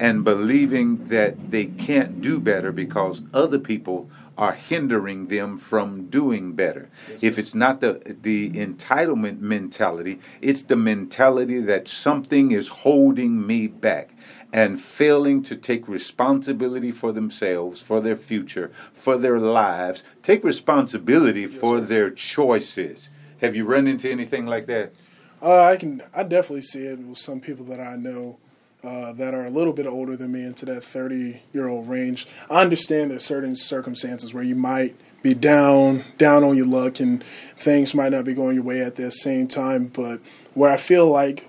and 0.00 0.24
believing 0.24 1.08
that 1.08 1.50
they 1.50 1.66
can't 1.66 2.20
do 2.20 2.38
better 2.38 2.70
because 2.70 3.22
other 3.34 3.58
people 3.58 4.08
are 4.36 4.52
hindering 4.52 5.26
them 5.26 5.58
from 5.58 6.06
doing 6.06 6.52
better. 6.52 6.88
Yes, 7.10 7.24
if 7.24 7.38
it's 7.38 7.54
not 7.56 7.80
the 7.80 8.16
the 8.22 8.50
entitlement 8.50 9.40
mentality, 9.40 10.20
it's 10.40 10.62
the 10.62 10.76
mentality 10.76 11.60
that 11.60 11.88
something 11.88 12.52
is 12.52 12.68
holding 12.68 13.44
me 13.44 13.66
back 13.66 14.10
and 14.52 14.80
failing 14.80 15.42
to 15.42 15.56
take 15.56 15.86
responsibility 15.88 16.90
for 16.90 17.12
themselves, 17.12 17.82
for 17.82 18.00
their 18.00 18.16
future, 18.16 18.70
for 18.94 19.18
their 19.18 19.38
lives, 19.38 20.04
take 20.22 20.42
responsibility 20.42 21.42
yes, 21.42 21.54
for 21.54 21.78
sir. 21.78 21.84
their 21.84 22.10
choices. 22.10 23.10
Have 23.40 23.54
you 23.54 23.64
run 23.64 23.86
into 23.86 24.10
anything 24.10 24.46
like 24.46 24.66
that? 24.66 24.92
Uh, 25.40 25.64
I 25.64 25.76
can. 25.76 26.02
I 26.14 26.24
definitely 26.24 26.62
see 26.62 26.86
it 26.86 26.98
with 26.98 27.18
some 27.18 27.40
people 27.40 27.64
that 27.66 27.78
I 27.78 27.96
know 27.96 28.38
uh, 28.82 29.12
that 29.12 29.34
are 29.34 29.44
a 29.44 29.50
little 29.50 29.72
bit 29.72 29.86
older 29.86 30.16
than 30.16 30.32
me 30.32 30.44
into 30.44 30.64
that 30.66 30.82
30 30.82 31.42
year 31.52 31.68
old 31.68 31.88
range. 31.88 32.26
I 32.50 32.62
understand 32.62 33.10
there's 33.10 33.24
certain 33.24 33.54
circumstances 33.54 34.34
where 34.34 34.42
you 34.42 34.56
might 34.56 34.96
be 35.22 35.34
down, 35.34 36.04
down 36.16 36.44
on 36.44 36.56
your 36.56 36.66
luck, 36.66 37.00
and 37.00 37.24
things 37.56 37.94
might 37.94 38.12
not 38.12 38.24
be 38.24 38.34
going 38.34 38.54
your 38.54 38.64
way 38.64 38.80
at 38.80 38.96
the 38.96 39.10
same 39.10 39.48
time. 39.48 39.86
But 39.86 40.20
where 40.54 40.70
I 40.70 40.76
feel 40.76 41.08
like 41.08 41.44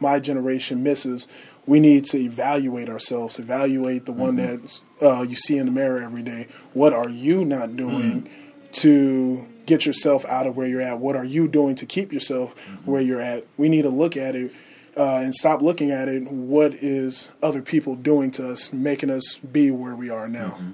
my 0.00 0.18
generation 0.18 0.82
misses, 0.82 1.28
we 1.66 1.80
need 1.80 2.04
to 2.06 2.18
evaluate 2.18 2.88
ourselves, 2.88 3.38
evaluate 3.38 4.04
the 4.04 4.12
mm-hmm. 4.12 4.20
one 4.20 4.36
that 4.36 4.80
uh, 5.02 5.22
you 5.22 5.34
see 5.34 5.58
in 5.58 5.66
the 5.66 5.72
mirror 5.72 6.02
every 6.02 6.22
day. 6.22 6.48
What 6.72 6.92
are 6.92 7.08
you 7.08 7.44
not 7.44 7.76
doing 7.76 8.22
mm-hmm. 8.22 8.70
to 8.72 9.48
get 9.66 9.86
yourself 9.86 10.24
out 10.26 10.46
of 10.46 10.56
where 10.56 10.66
you're 10.66 10.80
at? 10.80 10.98
What 10.98 11.16
are 11.16 11.24
you 11.24 11.48
doing 11.48 11.74
to 11.76 11.86
keep 11.86 12.12
yourself 12.12 12.54
mm-hmm. 12.54 12.90
where 12.90 13.00
you're 13.00 13.20
at? 13.20 13.44
We 13.56 13.68
need 13.68 13.82
to 13.82 13.90
look 13.90 14.16
at 14.16 14.36
it 14.36 14.52
uh, 14.96 15.20
and 15.24 15.34
stop 15.34 15.62
looking 15.62 15.90
at 15.90 16.08
it. 16.08 16.30
What 16.30 16.74
is 16.74 17.34
other 17.42 17.62
people 17.62 17.96
doing 17.96 18.30
to 18.32 18.50
us, 18.50 18.72
making 18.72 19.10
us 19.10 19.38
be 19.38 19.70
where 19.70 19.94
we 19.94 20.10
are 20.10 20.28
now? 20.28 20.50
Mm-hmm. 20.50 20.70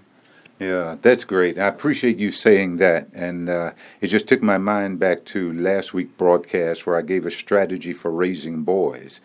Yeah, 0.59 0.97
that's 1.01 1.25
great. 1.25 1.59
I 1.59 1.69
appreciate 1.69 2.19
you 2.19 2.31
saying 2.31 2.77
that. 2.77 3.09
And 3.15 3.49
uh, 3.49 3.73
it 4.03 4.09
just 4.09 4.29
took 4.29 4.43
my 4.43 4.59
mind 4.59 4.99
back 4.99 5.25
to 5.27 5.55
last 5.55 5.95
week 5.95 6.19
broadcast 6.19 6.87
where 6.87 6.99
I 6.99 7.03
gave 7.03 7.25
a 7.25 7.31
strategy 7.31 7.95
for 7.95 8.11
raising 8.11 8.63
boys. 8.63 9.23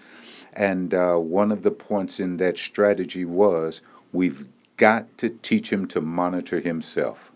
And 0.55 0.93
uh, 0.93 1.15
one 1.15 1.51
of 1.51 1.63
the 1.63 1.71
points 1.71 2.19
in 2.19 2.35
that 2.35 2.57
strategy 2.57 3.25
was 3.25 3.81
we've 4.11 4.47
got 4.77 5.17
to 5.17 5.29
teach 5.29 5.71
him 5.71 5.87
to 5.87 6.01
monitor 6.01 6.59
himself. 6.59 7.31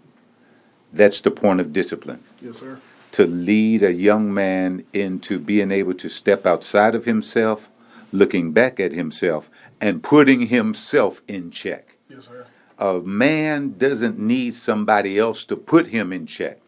That's 0.92 1.22
the 1.22 1.32
point 1.32 1.60
of 1.60 1.74
discipline. 1.74 2.24
Yes, 2.42 2.60
sir 2.60 2.80
to 3.12 3.26
lead 3.26 3.84
a 3.84 3.94
young 3.94 4.34
man 4.34 4.86
into 4.94 5.40
being 5.40 5.72
able 5.72 5.94
to 5.96 6.10
step 6.10 6.46
outside 6.46 6.96
of 6.96 7.06
himself, 7.06 7.70
looking 8.12 8.52
back 8.52 8.80
at 8.80 8.92
himself, 8.92 9.50
and 9.82 10.04
putting 10.04 10.48
himself 10.48 11.22
in 11.28 11.52
check. 11.52 11.96
Yes, 12.10 12.28
sir. 12.28 12.46
A 12.78 13.00
man 13.00 13.78
doesn't 13.78 14.18
need 14.18 14.56
somebody 14.56 15.18
else 15.18 15.44
to 15.46 15.58
put 15.58 15.88
him 15.88 16.14
in 16.14 16.26
check. 16.26 16.60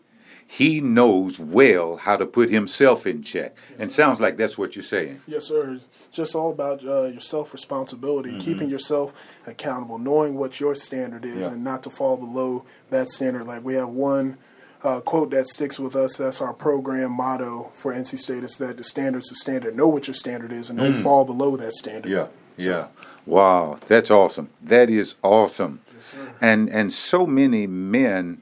He 0.45 0.81
knows 0.81 1.39
well 1.39 1.95
how 1.95 2.17
to 2.17 2.25
put 2.25 2.49
himself 2.49 3.07
in 3.07 3.23
check. 3.23 3.55
Yes, 3.71 3.81
and 3.81 3.91
sir. 3.91 4.03
sounds 4.03 4.19
like 4.19 4.35
that's 4.35 4.57
what 4.57 4.75
you're 4.75 4.83
saying. 4.83 5.21
Yes, 5.25 5.45
sir. 5.45 5.79
Just 6.11 6.35
all 6.35 6.51
about 6.51 6.83
uh, 6.83 7.03
your 7.03 7.21
self 7.21 7.53
responsibility, 7.53 8.31
mm-hmm. 8.31 8.39
keeping 8.39 8.69
yourself 8.69 9.33
accountable, 9.47 9.97
knowing 9.97 10.35
what 10.35 10.59
your 10.59 10.75
standard 10.75 11.23
is, 11.23 11.47
yeah. 11.47 11.53
and 11.53 11.63
not 11.63 11.83
to 11.83 11.89
fall 11.89 12.17
below 12.17 12.65
that 12.89 13.09
standard. 13.09 13.45
Like 13.45 13.63
we 13.63 13.75
have 13.75 13.89
one 13.89 14.37
uh, 14.83 14.99
quote 15.01 15.31
that 15.31 15.47
sticks 15.47 15.79
with 15.79 15.95
us. 15.95 16.17
That's 16.17 16.41
our 16.41 16.53
program 16.53 17.11
motto 17.11 17.71
for 17.73 17.93
NC 17.93 18.17
State 18.17 18.43
is 18.43 18.57
that 18.57 18.77
the 18.77 18.83
standard's 18.83 19.29
the 19.29 19.35
standard. 19.35 19.75
Know 19.75 19.87
what 19.87 20.07
your 20.07 20.13
standard 20.13 20.51
is 20.51 20.69
and 20.69 20.79
don't 20.79 20.93
mm. 20.93 21.03
fall 21.03 21.25
below 21.25 21.55
that 21.57 21.73
standard. 21.73 22.09
Yeah, 22.11 22.25
so. 22.25 22.31
yeah. 22.57 22.87
Wow, 23.25 23.77
that's 23.87 24.09
awesome. 24.09 24.49
That 24.61 24.89
is 24.89 25.15
awesome. 25.21 25.81
Yes, 25.93 26.15
and 26.41 26.69
and 26.69 26.91
so 26.91 27.27
many 27.27 27.67
men 27.67 28.41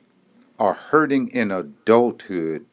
are 0.58 0.74
hurting 0.74 1.28
in 1.30 1.52
adulthood 1.52 2.66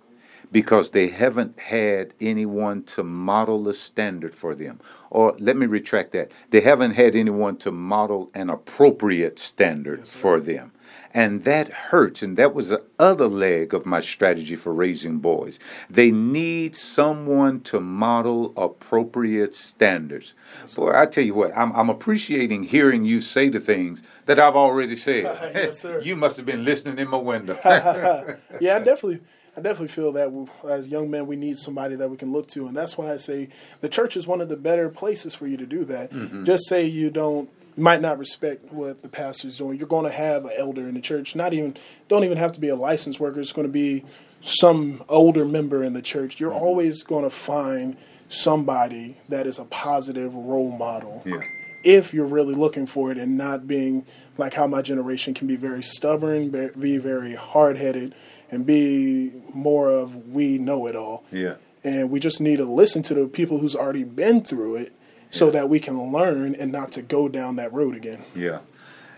because 0.52 0.90
they 0.90 1.08
haven't 1.08 1.58
had 1.58 2.14
anyone 2.20 2.82
to 2.84 3.02
model 3.02 3.68
a 3.68 3.74
standard 3.74 4.34
for 4.34 4.54
them. 4.54 4.80
Or 5.10 5.34
let 5.38 5.56
me 5.56 5.66
retract 5.66 6.12
that. 6.12 6.32
They 6.50 6.60
haven't 6.60 6.92
had 6.92 7.14
anyone 7.14 7.56
to 7.58 7.72
model 7.72 8.30
an 8.34 8.50
appropriate 8.50 9.38
standard 9.38 10.00
yes, 10.00 10.14
for 10.14 10.40
them. 10.40 10.72
And 11.12 11.44
that 11.44 11.68
hurts. 11.68 12.22
And 12.22 12.36
that 12.36 12.54
was 12.54 12.68
the 12.68 12.84
other 12.98 13.26
leg 13.26 13.72
of 13.72 13.86
my 13.86 14.00
strategy 14.00 14.54
for 14.54 14.72
raising 14.72 15.18
boys. 15.18 15.58
They 15.88 16.10
need 16.10 16.76
someone 16.76 17.60
to 17.62 17.80
model 17.80 18.52
appropriate 18.56 19.54
standards. 19.54 20.34
Boy, 20.74 20.92
I 20.94 21.06
tell 21.06 21.24
you 21.24 21.34
what, 21.34 21.56
I'm, 21.56 21.72
I'm 21.72 21.88
appreciating 21.88 22.64
hearing 22.64 23.04
you 23.04 23.20
say 23.20 23.48
the 23.48 23.60
things 23.60 24.02
that 24.26 24.38
I've 24.38 24.56
already 24.56 24.96
said. 24.96 25.24
yes, 25.54 25.78
sir. 25.80 26.00
you 26.04 26.16
must 26.16 26.36
have 26.36 26.46
been 26.46 26.64
listening 26.64 26.98
in 26.98 27.08
my 27.08 27.18
window. 27.18 27.58
yeah, 27.64 28.76
I 28.76 28.78
definitely. 28.78 29.20
I 29.56 29.62
definitely 29.62 29.88
feel 29.88 30.12
that 30.12 30.48
as 30.68 30.88
young 30.88 31.10
men, 31.10 31.26
we 31.26 31.36
need 31.36 31.56
somebody 31.56 31.96
that 31.96 32.10
we 32.10 32.16
can 32.16 32.32
look 32.32 32.46
to, 32.48 32.66
and 32.66 32.76
that's 32.76 32.98
why 32.98 33.12
I 33.12 33.16
say 33.16 33.48
the 33.80 33.88
church 33.88 34.16
is 34.16 34.26
one 34.26 34.40
of 34.40 34.48
the 34.48 34.56
better 34.56 34.88
places 34.88 35.34
for 35.34 35.46
you 35.46 35.56
to 35.56 35.66
do 35.66 35.84
that. 35.86 36.10
Mm-hmm. 36.10 36.44
Just 36.44 36.68
say 36.68 36.84
you 36.84 37.10
don't 37.10 37.48
you 37.76 37.82
might 37.82 38.00
not 38.00 38.18
respect 38.18 38.72
what 38.72 39.02
the 39.02 39.08
pastor's 39.08 39.58
doing. 39.58 39.78
You're 39.78 39.88
going 39.88 40.06
to 40.06 40.16
have 40.16 40.44
an 40.44 40.52
elder 40.56 40.88
in 40.88 40.94
the 40.94 41.00
church. 41.00 41.36
Not 41.36 41.52
even 41.52 41.76
don't 42.08 42.24
even 42.24 42.38
have 42.38 42.52
to 42.52 42.60
be 42.60 42.68
a 42.68 42.76
licensed 42.76 43.20
worker. 43.20 43.40
It's 43.40 43.52
going 43.52 43.66
to 43.66 43.72
be 43.72 44.04
some 44.40 45.02
older 45.08 45.44
member 45.44 45.82
in 45.82 45.92
the 45.92 46.02
church. 46.02 46.40
You're 46.40 46.52
mm-hmm. 46.52 46.62
always 46.64 47.02
going 47.02 47.24
to 47.24 47.30
find 47.30 47.96
somebody 48.28 49.16
that 49.28 49.46
is 49.46 49.58
a 49.58 49.64
positive 49.64 50.34
role 50.34 50.76
model. 50.76 51.22
Yeah. 51.24 51.40
If 51.86 52.12
you're 52.12 52.26
really 52.26 52.54
looking 52.54 52.88
for 52.88 53.12
it 53.12 53.16
and 53.16 53.38
not 53.38 53.68
being 53.68 54.04
like 54.36 54.54
how 54.54 54.66
my 54.66 54.82
generation 54.82 55.34
can 55.34 55.46
be 55.46 55.54
very 55.54 55.82
stubborn, 55.82 56.50
be 56.50 56.98
very 56.98 57.36
hard 57.36 57.78
headed, 57.78 58.12
and 58.50 58.66
be 58.66 59.40
more 59.54 59.88
of 59.88 60.28
we 60.28 60.58
know 60.58 60.86
it 60.88 60.96
all. 60.96 61.24
Yeah. 61.30 61.54
And 61.84 62.10
we 62.10 62.18
just 62.18 62.40
need 62.40 62.56
to 62.56 62.64
listen 62.64 63.04
to 63.04 63.14
the 63.14 63.28
people 63.28 63.58
who's 63.58 63.76
already 63.76 64.02
been 64.02 64.42
through 64.42 64.76
it 64.76 64.92
so 65.30 65.50
that 65.52 65.68
we 65.68 65.78
can 65.78 66.12
learn 66.12 66.56
and 66.56 66.72
not 66.72 66.90
to 66.92 67.02
go 67.02 67.28
down 67.28 67.54
that 67.56 67.72
road 67.72 67.94
again. 67.94 68.24
Yeah. 68.34 68.58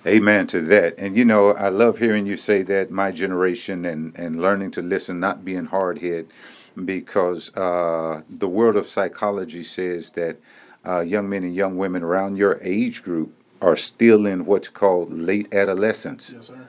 Amen 0.06 0.46
to 0.48 0.60
that. 0.62 0.94
And 0.98 1.16
you 1.16 1.24
know, 1.24 1.52
I 1.54 1.70
love 1.70 1.98
hearing 1.98 2.26
you 2.26 2.36
say 2.36 2.62
that 2.64 2.90
my 2.90 3.12
generation 3.12 3.84
and, 3.84 4.14
and 4.14 4.40
learning 4.40 4.72
to 4.72 4.82
listen, 4.82 5.20
not 5.20 5.44
being 5.44 5.66
hard 5.66 5.98
headed, 6.00 6.30
because 6.84 7.54
uh, 7.56 8.22
the 8.28 8.48
world 8.48 8.76
of 8.76 8.86
psychology 8.86 9.64
says 9.64 10.10
that 10.10 10.38
uh, 10.88 11.00
young 11.00 11.28
men 11.28 11.44
and 11.44 11.54
young 11.54 11.76
women 11.76 12.02
around 12.02 12.36
your 12.36 12.58
age 12.62 13.02
group 13.02 13.34
are 13.60 13.76
still 13.76 14.26
in 14.26 14.46
what's 14.46 14.68
called 14.68 15.12
late 15.12 15.52
adolescence. 15.52 16.30
Yes, 16.30 16.46
sir. 16.46 16.68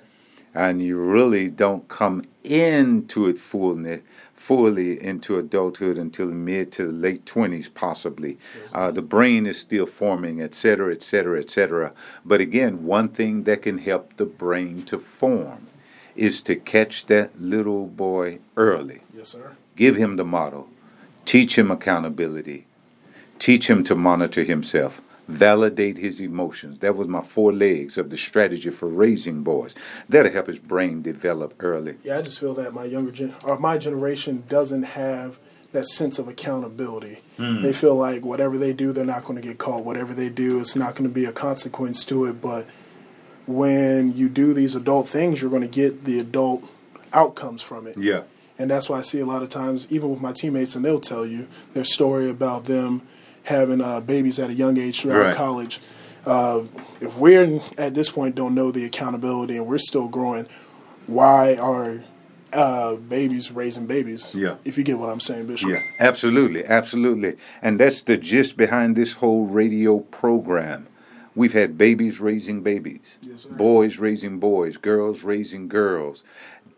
And 0.53 0.81
you 0.81 0.97
really 0.97 1.49
don't 1.49 1.87
come 1.87 2.25
into 2.43 3.27
it 3.29 3.39
fullness 3.39 4.01
fully 4.39 5.03
into 5.03 5.37
adulthood 5.37 5.97
until 5.97 6.27
mid 6.27 6.71
to 6.71 6.89
late 6.89 7.25
20s 7.25 7.71
possibly. 7.73 8.37
Yes, 8.57 8.71
uh, 8.73 8.89
the 8.89 9.01
brain 9.01 9.45
is 9.45 9.59
still 9.59 9.85
forming 9.85 10.41
et 10.41 10.55
cetera 10.55 10.93
et 10.93 11.03
cetera 11.03 11.39
et 11.39 11.49
cetera. 11.49 11.91
But 12.23 12.39
again 12.39 12.85
one 12.85 13.09
thing 13.09 13.43
that 13.43 13.63
can 13.63 13.79
help 13.79 14.15
the 14.15 14.25
brain 14.25 14.83
to 14.83 14.97
form 14.97 15.67
is 16.15 16.41
to 16.43 16.55
catch 16.55 17.07
that 17.07 17.39
little 17.39 17.85
boy 17.85 18.39
early. 18.55 19.01
Yes 19.13 19.29
sir. 19.29 19.57
Give 19.75 19.97
him 19.97 20.15
the 20.15 20.25
model. 20.25 20.69
Teach 21.25 21.57
him 21.57 21.69
accountability 21.69 22.65
teach 23.39 23.69
him 23.69 23.83
to 23.85 23.95
monitor 23.95 24.43
himself 24.43 25.01
validate 25.29 25.97
his 25.97 26.19
emotions. 26.19 26.79
That 26.79 26.95
was 26.95 27.07
my 27.07 27.21
four 27.21 27.53
legs 27.53 27.99
of 27.99 28.09
the 28.09 28.17
strategy 28.17 28.71
for 28.71 28.87
raising 28.87 29.43
boys. 29.43 29.75
That'll 30.09 30.31
help 30.31 30.47
his 30.47 30.57
brain 30.57 31.03
develop 31.03 31.53
early. 31.59 31.97
Yeah, 32.01 32.17
I 32.17 32.23
just 32.23 32.39
feel 32.39 32.55
that 32.55 32.73
my 32.73 32.85
younger 32.85 33.11
gen- 33.11 33.35
or 33.43 33.59
my 33.59 33.77
generation 33.77 34.43
doesn't 34.49 34.83
have 34.83 35.39
that 35.71 35.85
sense 35.85 36.17
of 36.17 36.27
accountability. 36.27 37.19
Mm. 37.37 37.61
They 37.61 37.73
feel 37.73 37.95
like 37.95 38.25
whatever 38.25 38.57
they 38.57 38.73
do, 38.73 38.91
they're 38.91 39.05
not 39.05 39.23
going 39.23 39.39
to 39.39 39.47
get 39.47 39.59
caught. 39.59 39.85
Whatever 39.85 40.15
they 40.15 40.29
do, 40.29 40.59
it's 40.59 40.75
not 40.75 40.95
going 40.95 41.07
to 41.07 41.13
be 41.13 41.25
a 41.25 41.31
consequence 41.31 42.03
to 42.05 42.25
it. 42.25 42.41
But 42.41 42.67
when 43.45 44.11
you 44.11 44.29
do 44.29 44.55
these 44.55 44.73
adult 44.73 45.07
things, 45.07 45.43
you're 45.43 45.51
going 45.51 45.61
to 45.61 45.67
get 45.67 46.05
the 46.05 46.17
adult 46.17 46.67
outcomes 47.13 47.61
from 47.61 47.85
it. 47.85 47.99
Yeah. 47.99 48.23
And 48.57 48.69
that's 48.69 48.89
why 48.89 48.97
I 48.97 49.01
see 49.01 49.19
a 49.19 49.27
lot 49.27 49.43
of 49.43 49.49
times, 49.49 49.91
even 49.93 50.09
with 50.09 50.21
my 50.21 50.33
teammates, 50.33 50.75
and 50.75 50.83
they'll 50.83 50.99
tell 50.99 51.25
you 51.25 51.47
their 51.73 51.85
story 51.85 52.31
about 52.31 52.65
them 52.65 53.07
having 53.43 53.81
uh, 53.81 54.01
babies 54.01 54.39
at 54.39 54.49
a 54.49 54.53
young 54.53 54.77
age 54.77 55.01
throughout 55.01 55.25
right. 55.25 55.35
college. 55.35 55.79
Uh, 56.25 56.63
if 57.01 57.15
we're 57.17 57.59
at 57.77 57.93
this 57.93 58.09
point 58.09 58.35
don't 58.35 58.53
know 58.53 58.71
the 58.71 58.85
accountability 58.85 59.57
and 59.57 59.65
we're 59.65 59.77
still 59.77 60.07
growing, 60.07 60.47
why 61.07 61.55
are 61.55 61.99
uh, 62.53 62.95
babies 62.95 63.51
raising 63.51 63.85
babies. 63.85 64.33
Yeah. 64.33 64.55
If 64.65 64.77
you 64.77 64.83
get 64.83 64.97
what 64.97 65.09
I'm 65.09 65.19
saying, 65.19 65.47
Bishop. 65.47 65.69
Yeah, 65.69 65.81
absolutely, 65.99 66.65
absolutely. 66.65 67.35
And 67.61 67.79
that's 67.79 68.03
the 68.03 68.17
gist 68.17 68.57
behind 68.57 68.95
this 68.95 69.13
whole 69.13 69.45
radio 69.45 69.99
program. 69.99 70.87
We've 71.35 71.53
had 71.53 71.77
babies 71.77 72.19
raising 72.19 72.63
babies, 72.63 73.17
Yes, 73.21 73.45
boys 73.45 73.97
raising 73.97 74.39
boys, 74.39 74.77
girls 74.77 75.23
raising 75.23 75.67
girls. 75.67 76.23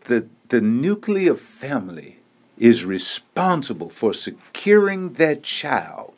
The 0.04 0.28
the 0.48 0.60
nuclear 0.60 1.34
family 1.34 2.18
is 2.58 2.84
responsible 2.84 3.88
for 3.88 4.12
securing 4.12 5.14
that 5.14 5.42
child, 5.42 6.11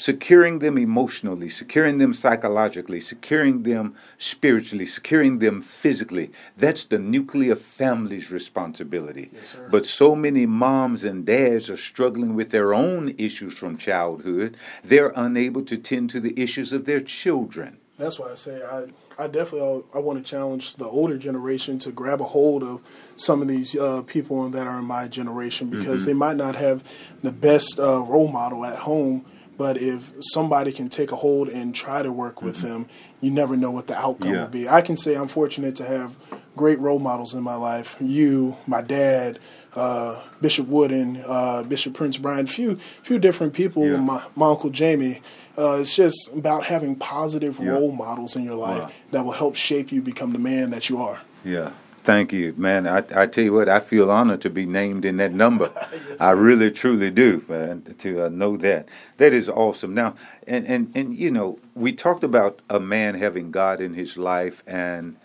securing 0.00 0.60
them 0.60 0.78
emotionally, 0.78 1.50
securing 1.50 1.98
them 1.98 2.14
psychologically, 2.14 3.00
securing 3.00 3.64
them 3.64 3.94
spiritually, 4.16 4.86
securing 4.86 5.40
them 5.40 5.60
physically. 5.60 6.30
That's 6.56 6.86
the 6.86 6.98
nuclear 6.98 7.54
family's 7.54 8.30
responsibility. 8.30 9.28
Yes. 9.30 9.58
But 9.70 9.84
so 9.84 10.16
many 10.16 10.46
moms 10.46 11.04
and 11.04 11.26
dads 11.26 11.68
are 11.68 11.76
struggling 11.76 12.34
with 12.34 12.48
their 12.48 12.72
own 12.72 13.14
issues 13.18 13.52
from 13.52 13.76
childhood, 13.76 14.56
they're 14.82 15.12
unable 15.14 15.62
to 15.66 15.76
tend 15.76 16.08
to 16.10 16.20
the 16.20 16.40
issues 16.40 16.72
of 16.72 16.86
their 16.86 17.00
children. 17.00 17.76
That's 17.98 18.18
why 18.18 18.30
I 18.30 18.36
say 18.36 18.62
I, 18.62 18.86
I 19.22 19.26
definitely 19.26 19.82
I 19.92 19.98
want 19.98 20.24
to 20.24 20.24
challenge 20.24 20.76
the 20.76 20.86
older 20.86 21.18
generation 21.18 21.78
to 21.80 21.92
grab 21.92 22.22
a 22.22 22.24
hold 22.24 22.64
of 22.64 22.80
some 23.16 23.42
of 23.42 23.48
these 23.48 23.76
uh, 23.76 24.00
people 24.06 24.48
that 24.48 24.66
are 24.66 24.78
in 24.78 24.86
my 24.86 25.08
generation 25.08 25.68
because 25.68 26.06
they 26.06 26.14
might 26.14 26.38
not 26.38 26.54
have 26.54 26.82
the 27.22 27.32
best 27.32 27.78
uh, 27.78 28.00
role 28.00 28.28
model 28.28 28.64
at 28.64 28.78
home, 28.78 29.26
but 29.60 29.76
if 29.76 30.14
somebody 30.20 30.72
can 30.72 30.88
take 30.88 31.12
a 31.12 31.16
hold 31.16 31.50
and 31.50 31.74
try 31.74 32.02
to 32.02 32.10
work 32.10 32.40
with 32.40 32.62
them, 32.62 32.86
you 33.20 33.30
never 33.30 33.58
know 33.58 33.70
what 33.70 33.86
the 33.88 33.94
outcome 33.94 34.32
Yeah. 34.32 34.40
will 34.44 34.48
be. 34.48 34.66
I 34.66 34.80
can 34.80 34.96
say 34.96 35.14
I'm 35.14 35.28
fortunate 35.28 35.76
to 35.76 35.84
have 35.84 36.16
great 36.56 36.80
role 36.80 36.98
models 36.98 37.34
in 37.34 37.42
my 37.42 37.56
life. 37.56 37.94
You, 38.00 38.56
my 38.66 38.80
dad. 38.80 39.38
Uh, 39.76 40.20
Bishop 40.40 40.66
Wooden, 40.66 41.22
uh, 41.28 41.62
Bishop 41.62 41.92
Prince 41.94 42.16
Brian, 42.16 42.46
few 42.46 42.76
few 43.02 43.18
different 43.20 43.52
people. 43.52 43.86
Yeah. 43.86 43.98
My, 44.00 44.20
my 44.34 44.48
uncle 44.48 44.70
Jamie. 44.70 45.20
Uh, 45.58 45.74
it's 45.80 45.94
just 45.94 46.30
about 46.36 46.64
having 46.64 46.96
positive 46.96 47.60
Yeah. 47.60 47.72
role 47.72 47.92
models 47.92 48.34
in 48.34 48.42
your 48.42 48.56
life 48.56 48.82
Wow. 48.84 48.90
that 49.12 49.24
will 49.26 49.32
help 49.42 49.54
shape 49.56 49.92
you 49.92 50.00
become 50.02 50.32
the 50.32 50.38
man 50.40 50.70
that 50.70 50.88
you 50.88 51.00
are. 51.02 51.20
Yeah. 51.44 51.70
Thank 52.02 52.32
you, 52.32 52.54
man. 52.56 52.86
I, 52.86 53.04
I 53.14 53.26
tell 53.26 53.44
you 53.44 53.52
what, 53.52 53.68
I 53.68 53.78
feel 53.78 54.10
honored 54.10 54.40
to 54.42 54.50
be 54.50 54.64
named 54.64 55.04
in 55.04 55.18
that 55.18 55.32
number. 55.32 55.70
I 56.20 56.30
really, 56.30 56.70
truly 56.70 57.10
do, 57.10 57.44
man, 57.46 57.82
to 57.98 58.24
uh, 58.24 58.28
know 58.30 58.56
that. 58.56 58.88
That 59.18 59.34
is 59.34 59.50
awesome. 59.50 59.92
Now, 59.92 60.14
and, 60.46 60.66
and, 60.66 60.90
and, 60.94 61.14
you 61.14 61.30
know, 61.30 61.58
we 61.74 61.92
talked 61.92 62.24
about 62.24 62.60
a 62.70 62.80
man 62.80 63.16
having 63.16 63.50
God 63.50 63.82
in 63.82 63.92
his 63.94 64.16
life, 64.16 64.62
and 64.66 65.16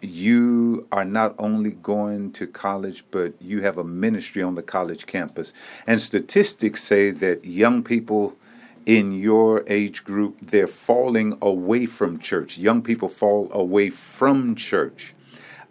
you 0.00 0.86
are 0.90 1.04
not 1.04 1.34
only 1.38 1.72
going 1.72 2.32
to 2.32 2.46
college, 2.46 3.04
but 3.10 3.34
you 3.38 3.60
have 3.60 3.76
a 3.76 3.84
ministry 3.84 4.42
on 4.42 4.54
the 4.54 4.62
college 4.62 5.04
campus. 5.04 5.52
And 5.86 6.00
statistics 6.00 6.82
say 6.82 7.10
that 7.10 7.44
young 7.44 7.82
people 7.82 8.34
in 8.86 9.12
your 9.12 9.62
age 9.66 10.04
group, 10.04 10.38
they're 10.40 10.66
falling 10.66 11.36
away 11.42 11.84
from 11.84 12.18
church. 12.18 12.56
Young 12.56 12.80
people 12.80 13.10
fall 13.10 13.50
away 13.52 13.90
from 13.90 14.54
church 14.54 15.14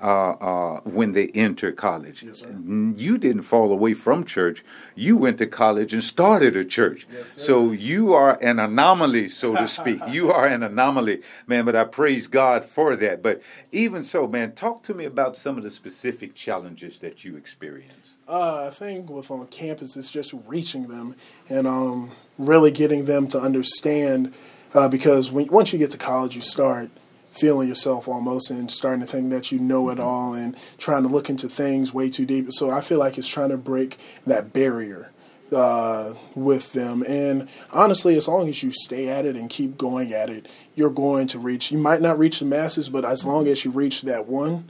uh, 0.03 0.31
uh, 0.31 0.81
when 0.81 1.13
they 1.13 1.29
enter 1.29 1.71
college. 1.71 2.23
Yes. 2.23 2.43
You 2.45 3.17
didn't 3.17 3.43
fall 3.43 3.71
away 3.71 3.93
from 3.93 4.25
church. 4.25 4.63
You 4.95 5.15
went 5.15 5.37
to 5.37 5.47
college 5.47 5.93
and 5.93 6.03
started 6.03 6.57
a 6.57 6.65
church. 6.65 7.07
Yes, 7.11 7.41
so 7.41 7.71
you 7.71 8.13
are 8.13 8.37
an 8.41 8.59
anomaly, 8.59 9.29
so 9.29 9.55
to 9.55 9.65
speak. 9.79 10.01
you 10.09 10.29
are 10.29 10.45
an 10.45 10.61
anomaly, 10.61 11.21
man, 11.47 11.63
but 11.63 11.77
I 11.77 11.85
praise 11.85 12.27
God 12.27 12.65
for 12.65 12.97
that. 12.97 13.23
But 13.23 13.41
even 13.71 14.03
so, 14.03 14.27
man, 14.27 14.51
talk 14.51 14.83
to 14.83 14.93
me 14.93 15.05
about 15.05 15.37
some 15.37 15.57
of 15.57 15.63
the 15.63 15.71
specific 15.71 16.35
challenges 16.35 16.99
that 16.99 17.23
you 17.23 17.37
experience. 17.37 18.15
Uh, 18.27 18.67
I 18.67 18.71
think 18.71 19.09
with 19.09 19.31
on 19.31 19.47
campus, 19.47 19.95
it's 19.95 20.11
just 20.11 20.33
reaching 20.47 20.83
them 20.89 21.15
and 21.47 21.65
um, 21.65 22.11
really 22.37 22.71
getting 22.71 23.05
them 23.05 23.27
to 23.29 23.39
understand. 23.39 24.33
Uh, 24.73 24.89
because 24.89 25.31
when 25.31 25.47
once 25.47 25.71
you 25.71 25.79
get 25.79 25.91
to 25.91 25.97
college, 25.97 26.35
you 26.35 26.41
start 26.41 26.89
feeling 27.33 27.67
yourself 27.67 28.07
almost 28.07 28.51
and 28.51 28.69
starting 28.69 29.01
to 29.01 29.07
think 29.07 29.31
that 29.31 29.51
you 29.51 29.59
know 29.59 29.89
it 29.89 29.93
mm-hmm. 29.95 30.07
all 30.07 30.33
and 30.33 30.55
trying 30.77 31.03
to 31.03 31.09
look 31.09 31.29
into 31.29 31.47
things 31.47 31.93
way 31.93 32.09
too 32.09 32.25
deep. 32.25 32.51
So 32.51 32.69
I 32.69 32.81
feel 32.81 32.99
like 32.99 33.17
it's 33.17 33.27
trying 33.27 33.49
to 33.49 33.57
break 33.57 33.97
that 34.25 34.53
barrier 34.53 35.11
uh, 35.51 36.13
with 36.35 36.73
them. 36.73 37.03
And 37.07 37.47
honestly, 37.71 38.15
as 38.15 38.27
long 38.27 38.47
as 38.47 38.63
you 38.63 38.71
stay 38.71 39.09
at 39.09 39.25
it 39.25 39.35
and 39.35 39.49
keep 39.49 39.77
going 39.77 40.13
at 40.13 40.29
it, 40.29 40.47
you're 40.75 40.89
going 40.89 41.27
to 41.27 41.39
reach. 41.39 41.71
You 41.71 41.77
might 41.77 42.01
not 42.01 42.19
reach 42.19 42.39
the 42.39 42.45
masses, 42.45 42.89
but 42.89 43.03
as 43.03 43.25
long 43.25 43.43
mm-hmm. 43.43 43.51
as 43.51 43.65
you 43.65 43.71
reach 43.71 44.03
that 44.03 44.27
one, 44.27 44.69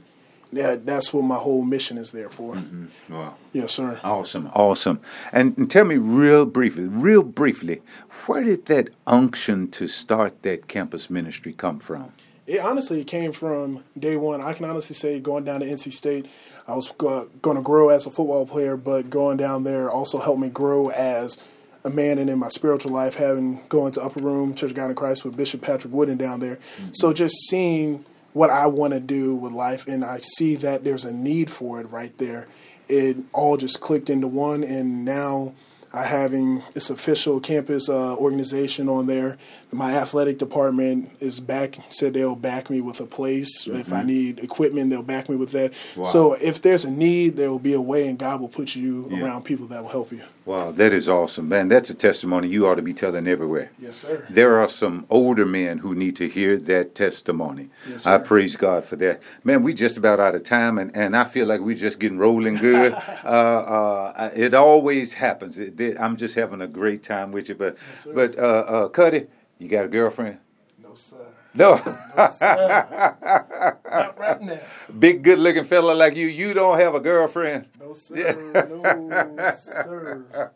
that 0.52 0.86
that's 0.86 1.12
what 1.12 1.24
my 1.24 1.36
whole 1.36 1.62
mission 1.62 1.98
is 1.98 2.12
there 2.12 2.30
for. 2.30 2.54
Mm-hmm. 2.54 3.14
Wow. 3.14 3.34
Yes, 3.52 3.72
sir. 3.72 4.00
Awesome, 4.04 4.50
awesome. 4.54 5.00
And, 5.32 5.56
and 5.58 5.70
tell 5.70 5.84
me 5.84 5.96
real 5.96 6.46
briefly, 6.46 6.84
real 6.84 7.22
briefly, 7.22 7.82
where 8.26 8.42
did 8.42 8.66
that 8.66 8.90
unction 9.06 9.70
to 9.72 9.88
start 9.88 10.42
that 10.42 10.68
campus 10.68 11.10
ministry 11.10 11.52
come 11.52 11.78
from? 11.78 12.12
It 12.46 12.60
honestly 12.60 13.00
it 13.00 13.06
came 13.06 13.32
from 13.32 13.84
day 13.98 14.16
one. 14.16 14.40
I 14.40 14.52
can 14.52 14.64
honestly 14.66 14.94
say 14.94 15.18
going 15.20 15.44
down 15.44 15.60
to 15.60 15.66
NC 15.66 15.92
State, 15.92 16.26
I 16.66 16.74
was 16.74 16.90
uh, 16.90 16.94
go- 16.98 17.28
going 17.42 17.56
to 17.56 17.62
grow 17.62 17.88
as 17.88 18.06
a 18.06 18.10
football 18.10 18.46
player, 18.46 18.76
but 18.76 19.10
going 19.10 19.36
down 19.36 19.64
there 19.64 19.90
also 19.90 20.18
helped 20.18 20.40
me 20.40 20.50
grow 20.50 20.90
as 20.90 21.48
a 21.84 21.90
man 21.90 22.18
and 22.18 22.30
in 22.30 22.38
my 22.38 22.48
spiritual 22.48 22.92
life, 22.92 23.16
having 23.16 23.60
going 23.68 23.92
to 23.92 24.02
Upper 24.02 24.20
Room 24.20 24.54
Church 24.54 24.70
of 24.70 24.76
God 24.76 24.90
in 24.90 24.96
Christ 24.96 25.24
with 25.24 25.36
Bishop 25.36 25.62
Patrick 25.62 25.92
Wooden 25.92 26.16
down 26.16 26.40
there. 26.40 26.56
Mm-hmm. 26.56 26.90
So 26.94 27.12
just 27.12 27.36
seeing 27.48 28.04
what 28.32 28.50
I 28.50 28.66
want 28.66 28.94
to 28.94 29.00
do 29.00 29.34
with 29.34 29.52
life, 29.52 29.86
and 29.86 30.04
I 30.04 30.18
see 30.18 30.56
that 30.56 30.84
there's 30.84 31.04
a 31.04 31.12
need 31.12 31.50
for 31.50 31.80
it 31.80 31.90
right 31.90 32.16
there. 32.18 32.48
It 32.88 33.18
all 33.32 33.56
just 33.56 33.80
clicked 33.80 34.10
into 34.10 34.28
one, 34.28 34.62
and 34.64 35.04
now. 35.04 35.54
I 35.94 36.02
having 36.02 36.64
this 36.72 36.90
official 36.90 37.38
campus 37.38 37.88
uh, 37.88 38.16
organization 38.16 38.88
on 38.88 39.06
there. 39.06 39.38
My 39.70 39.92
athletic 39.94 40.38
department 40.38 41.10
is 41.20 41.38
back. 41.38 41.78
Said 41.90 42.14
they'll 42.14 42.34
back 42.34 42.68
me 42.68 42.80
with 42.80 43.00
a 43.00 43.06
place. 43.06 43.66
If 43.68 43.92
I 43.92 44.02
need 44.02 44.40
equipment, 44.40 44.90
they'll 44.90 45.04
back 45.04 45.28
me 45.28 45.36
with 45.36 45.52
that. 45.52 45.70
Mm-hmm. 45.72 46.00
Wow. 46.00 46.06
So 46.06 46.32
if 46.34 46.60
there's 46.60 46.84
a 46.84 46.90
need, 46.90 47.36
there 47.36 47.48
will 47.48 47.60
be 47.60 47.74
a 47.74 47.80
way, 47.80 48.08
and 48.08 48.18
God 48.18 48.40
will 48.40 48.48
put 48.48 48.74
you 48.74 49.08
Yeah. 49.08 49.22
around 49.22 49.44
people 49.44 49.66
that 49.68 49.82
will 49.82 49.90
help 49.90 50.10
you. 50.10 50.22
Wow, 50.46 50.72
that 50.72 50.92
is 50.92 51.08
awesome, 51.08 51.48
man. 51.48 51.68
That's 51.68 51.88
a 51.88 51.94
testimony 51.94 52.48
you 52.48 52.66
ought 52.66 52.74
to 52.74 52.82
be 52.82 52.92
telling 52.92 53.26
everywhere. 53.26 53.70
Yes, 53.78 53.96
sir. 53.96 54.26
There 54.28 54.60
are 54.60 54.68
some 54.68 55.06
older 55.08 55.46
men 55.46 55.78
who 55.78 55.94
need 55.94 56.16
to 56.16 56.28
hear 56.28 56.58
that 56.58 56.94
testimony. 56.94 57.70
Yes, 57.88 58.02
sir. 58.02 58.14
I 58.14 58.18
praise 58.18 58.54
God 58.54 58.84
for 58.84 58.96
that. 58.96 59.22
Man, 59.42 59.62
we 59.62 59.72
just 59.72 59.96
about 59.96 60.20
out 60.20 60.34
of 60.34 60.42
time, 60.42 60.76
and, 60.76 60.94
and 60.94 61.16
I 61.16 61.24
feel 61.24 61.46
like 61.46 61.62
we're 61.62 61.74
just 61.76 61.98
getting 61.98 62.18
rolling 62.18 62.56
good. 62.56 62.92
uh, 63.24 63.26
uh, 63.26 64.30
it 64.36 64.52
always 64.52 65.14
happens. 65.14 65.58
It, 65.58 65.80
it- 65.80 65.96
I'm 65.98 66.16
just 66.18 66.34
having 66.34 66.60
a 66.60 66.66
great 66.66 67.02
time 67.02 67.32
with 67.32 67.48
you. 67.48 67.54
But, 67.54 67.78
sir. 67.94 68.12
but 68.12 68.38
uh, 68.38 68.42
uh, 68.42 68.88
Cuddy, 68.88 69.28
you 69.58 69.68
got 69.68 69.86
a 69.86 69.88
girlfriend? 69.88 70.40
No, 70.82 70.94
sir. 70.94 71.26
No. 71.54 71.76
Not 72.16 72.40
right 74.18 74.42
now. 74.42 74.58
Big, 74.98 75.22
good 75.22 75.38
looking 75.38 75.62
fella 75.64 75.92
like 75.94 76.16
you, 76.16 76.26
you 76.26 76.52
don't 76.52 76.78
have 76.80 76.94
a 76.96 77.00
girlfriend. 77.00 77.66
Sir. 77.94 78.52
No, 78.68 79.50
sir. 79.50 80.50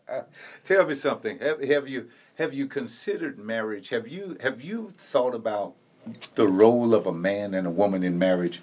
Tell 0.65 0.85
me 0.85 0.95
something. 0.95 1.39
Have, 1.39 1.63
have 1.63 1.89
you 1.89 2.09
have 2.35 2.53
you 2.53 2.67
considered 2.67 3.37
marriage? 3.39 3.89
Have 3.89 4.07
you 4.07 4.37
have 4.41 4.61
you 4.61 4.93
thought 4.97 5.35
about 5.35 5.75
the 6.35 6.47
role 6.47 6.93
of 6.93 7.05
a 7.05 7.13
man 7.13 7.53
and 7.53 7.67
a 7.67 7.71
woman 7.71 8.03
in 8.03 8.17
marriage? 8.17 8.61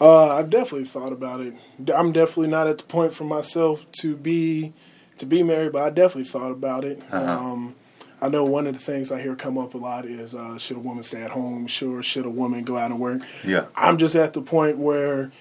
Uh, 0.00 0.36
I've 0.36 0.50
definitely 0.50 0.86
thought 0.86 1.12
about 1.12 1.40
it. 1.40 1.54
I'm 1.94 2.12
definitely 2.12 2.48
not 2.48 2.66
at 2.66 2.78
the 2.78 2.84
point 2.84 3.14
for 3.14 3.24
myself 3.24 3.90
to 4.00 4.16
be 4.16 4.74
to 5.18 5.26
be 5.26 5.42
married, 5.42 5.72
but 5.72 5.82
I 5.82 5.90
definitely 5.90 6.24
thought 6.24 6.50
about 6.50 6.84
it. 6.84 7.02
Uh-huh. 7.10 7.52
Um, 7.52 7.76
I 8.20 8.28
know 8.28 8.44
one 8.44 8.66
of 8.66 8.74
the 8.74 8.80
things 8.80 9.12
I 9.12 9.20
hear 9.20 9.36
come 9.36 9.58
up 9.58 9.74
a 9.74 9.78
lot 9.78 10.04
is 10.04 10.34
uh, 10.34 10.58
should 10.58 10.76
a 10.76 10.80
woman 10.80 11.02
stay 11.02 11.22
at 11.22 11.30
home? 11.30 11.66
Sure, 11.66 12.02
should 12.02 12.26
a 12.26 12.30
woman 12.30 12.64
go 12.64 12.76
out 12.76 12.90
and 12.90 13.00
work? 13.00 13.22
Yeah. 13.44 13.66
I'm 13.74 13.98
just 13.98 14.14
at 14.14 14.32
the 14.32 14.42
point 14.42 14.78
where 14.78 15.32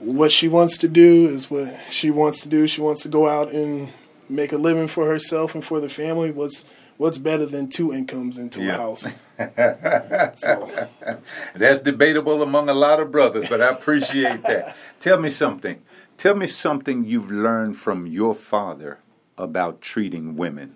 what 0.00 0.32
she 0.32 0.48
wants 0.48 0.78
to 0.78 0.88
do 0.88 1.26
is 1.26 1.50
what 1.50 1.74
she 1.90 2.10
wants 2.10 2.40
to 2.42 2.48
do. 2.48 2.66
She 2.66 2.80
wants 2.80 3.02
to 3.02 3.08
go 3.08 3.28
out 3.28 3.52
and 3.52 3.92
make 4.28 4.52
a 4.52 4.58
living 4.58 4.88
for 4.88 5.06
herself 5.06 5.54
and 5.54 5.64
for 5.64 5.80
the 5.80 5.88
family. 5.88 6.30
What's 6.30 6.64
what's 6.96 7.18
better 7.18 7.46
than 7.46 7.68
two 7.68 7.92
incomes 7.92 8.38
into 8.38 8.60
Yeah. 8.62 8.74
a 8.74 8.76
house? 8.76 9.06
so, 10.40 10.68
That's 11.54 11.80
debatable 11.80 12.42
among 12.42 12.68
a 12.68 12.74
lot 12.74 13.00
of 13.00 13.12
brothers, 13.12 13.48
but 13.48 13.60
I 13.60 13.70
appreciate 13.70 14.42
that. 14.42 14.76
Tell 15.00 15.20
me 15.20 15.30
something. 15.30 15.80
Tell 16.16 16.34
me 16.34 16.48
something 16.48 17.04
you've 17.04 17.30
learned 17.30 17.76
from 17.76 18.06
your 18.06 18.34
father 18.34 18.98
about 19.36 19.80
treating 19.80 20.36
women. 20.36 20.74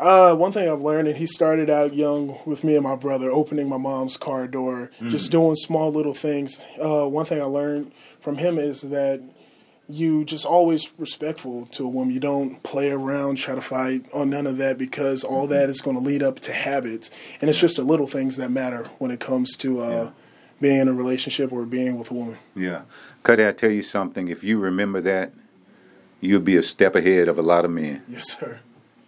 Uh, 0.00 0.34
one 0.34 0.50
thing 0.50 0.66
I've 0.66 0.80
learned, 0.80 1.08
and 1.08 1.16
he 1.18 1.26
started 1.26 1.68
out 1.68 1.94
young 1.94 2.38
with 2.46 2.64
me 2.64 2.74
and 2.74 2.82
my 2.82 2.96
brother, 2.96 3.30
opening 3.30 3.68
my 3.68 3.76
mom's 3.76 4.16
car 4.16 4.46
door, 4.48 4.90
just 5.10 5.30
doing 5.30 5.54
small 5.56 5.92
little 5.92 6.14
things. 6.14 6.60
Uh, 6.82 7.06
one 7.06 7.26
thing 7.26 7.40
I 7.40 7.44
learned 7.44 7.92
from 8.18 8.36
him 8.36 8.58
is 8.58 8.80
that 8.80 9.20
you 9.90 10.24
just 10.24 10.46
always 10.46 10.92
respectful 10.98 11.66
to 11.66 11.84
a 11.84 11.88
woman. 11.88 12.14
You 12.14 12.20
don't 12.20 12.62
play 12.62 12.90
around, 12.90 13.36
try 13.36 13.54
to 13.54 13.60
fight 13.60 14.06
on 14.14 14.30
none 14.30 14.46
of 14.46 14.56
that 14.56 14.78
because 14.78 15.22
all 15.22 15.46
that 15.48 15.68
is 15.68 15.82
going 15.82 15.96
to 15.96 16.02
lead 16.02 16.22
up 16.22 16.40
to 16.40 16.52
habits, 16.52 17.10
and 17.42 17.50
it's 17.50 17.60
just 17.60 17.76
the 17.76 17.82
little 17.82 18.06
things 18.06 18.36
that 18.36 18.50
matter 18.50 18.84
when 18.98 19.10
it 19.10 19.20
comes 19.20 19.54
to 19.58 19.80
uh, 19.80 20.10
being 20.60 20.80
in 20.80 20.88
a 20.88 20.94
relationship 20.94 21.52
or 21.52 21.66
being 21.66 21.98
with 21.98 22.10
a 22.10 22.14
woman. 22.14 22.38
Yeah. 22.54 22.82
Cuddy, 23.22 23.46
I 23.46 23.52
tell 23.52 23.70
you 23.70 23.82
something. 23.82 24.28
If 24.28 24.42
you 24.42 24.58
remember 24.58 25.02
that, 25.02 25.32
you'll 26.20 26.40
be 26.40 26.56
a 26.56 26.62
step 26.62 26.94
ahead 26.96 27.28
of 27.28 27.38
a 27.38 27.42
lot 27.42 27.66
of 27.66 27.70
men. 27.70 28.02
Yes, 28.08 28.38
sir. 28.38 28.60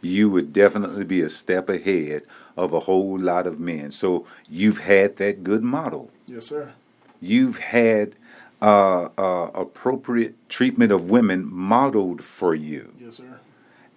You 0.02 0.28
would 0.30 0.52
definitely 0.52 1.04
be 1.04 1.22
a 1.22 1.28
step 1.28 1.68
ahead 1.68 2.22
of 2.56 2.72
a 2.72 2.80
whole 2.80 3.18
lot 3.18 3.46
of 3.46 3.58
men. 3.58 3.92
So 3.92 4.26
you've 4.50 4.78
had 4.78 5.16
that 5.16 5.44
good 5.44 5.62
model. 5.62 6.10
Yes, 6.26 6.46
sir. 6.46 6.74
You've 7.20 7.58
had 7.58 8.14
uh, 8.60 9.08
uh, 9.16 9.50
appropriate 9.54 10.34
treatment 10.48 10.92
of 10.92 11.08
women 11.08 11.48
modeled 11.50 12.22
for 12.22 12.54
you. 12.54 12.92
Yes, 13.00 13.16
sir. 13.16 13.40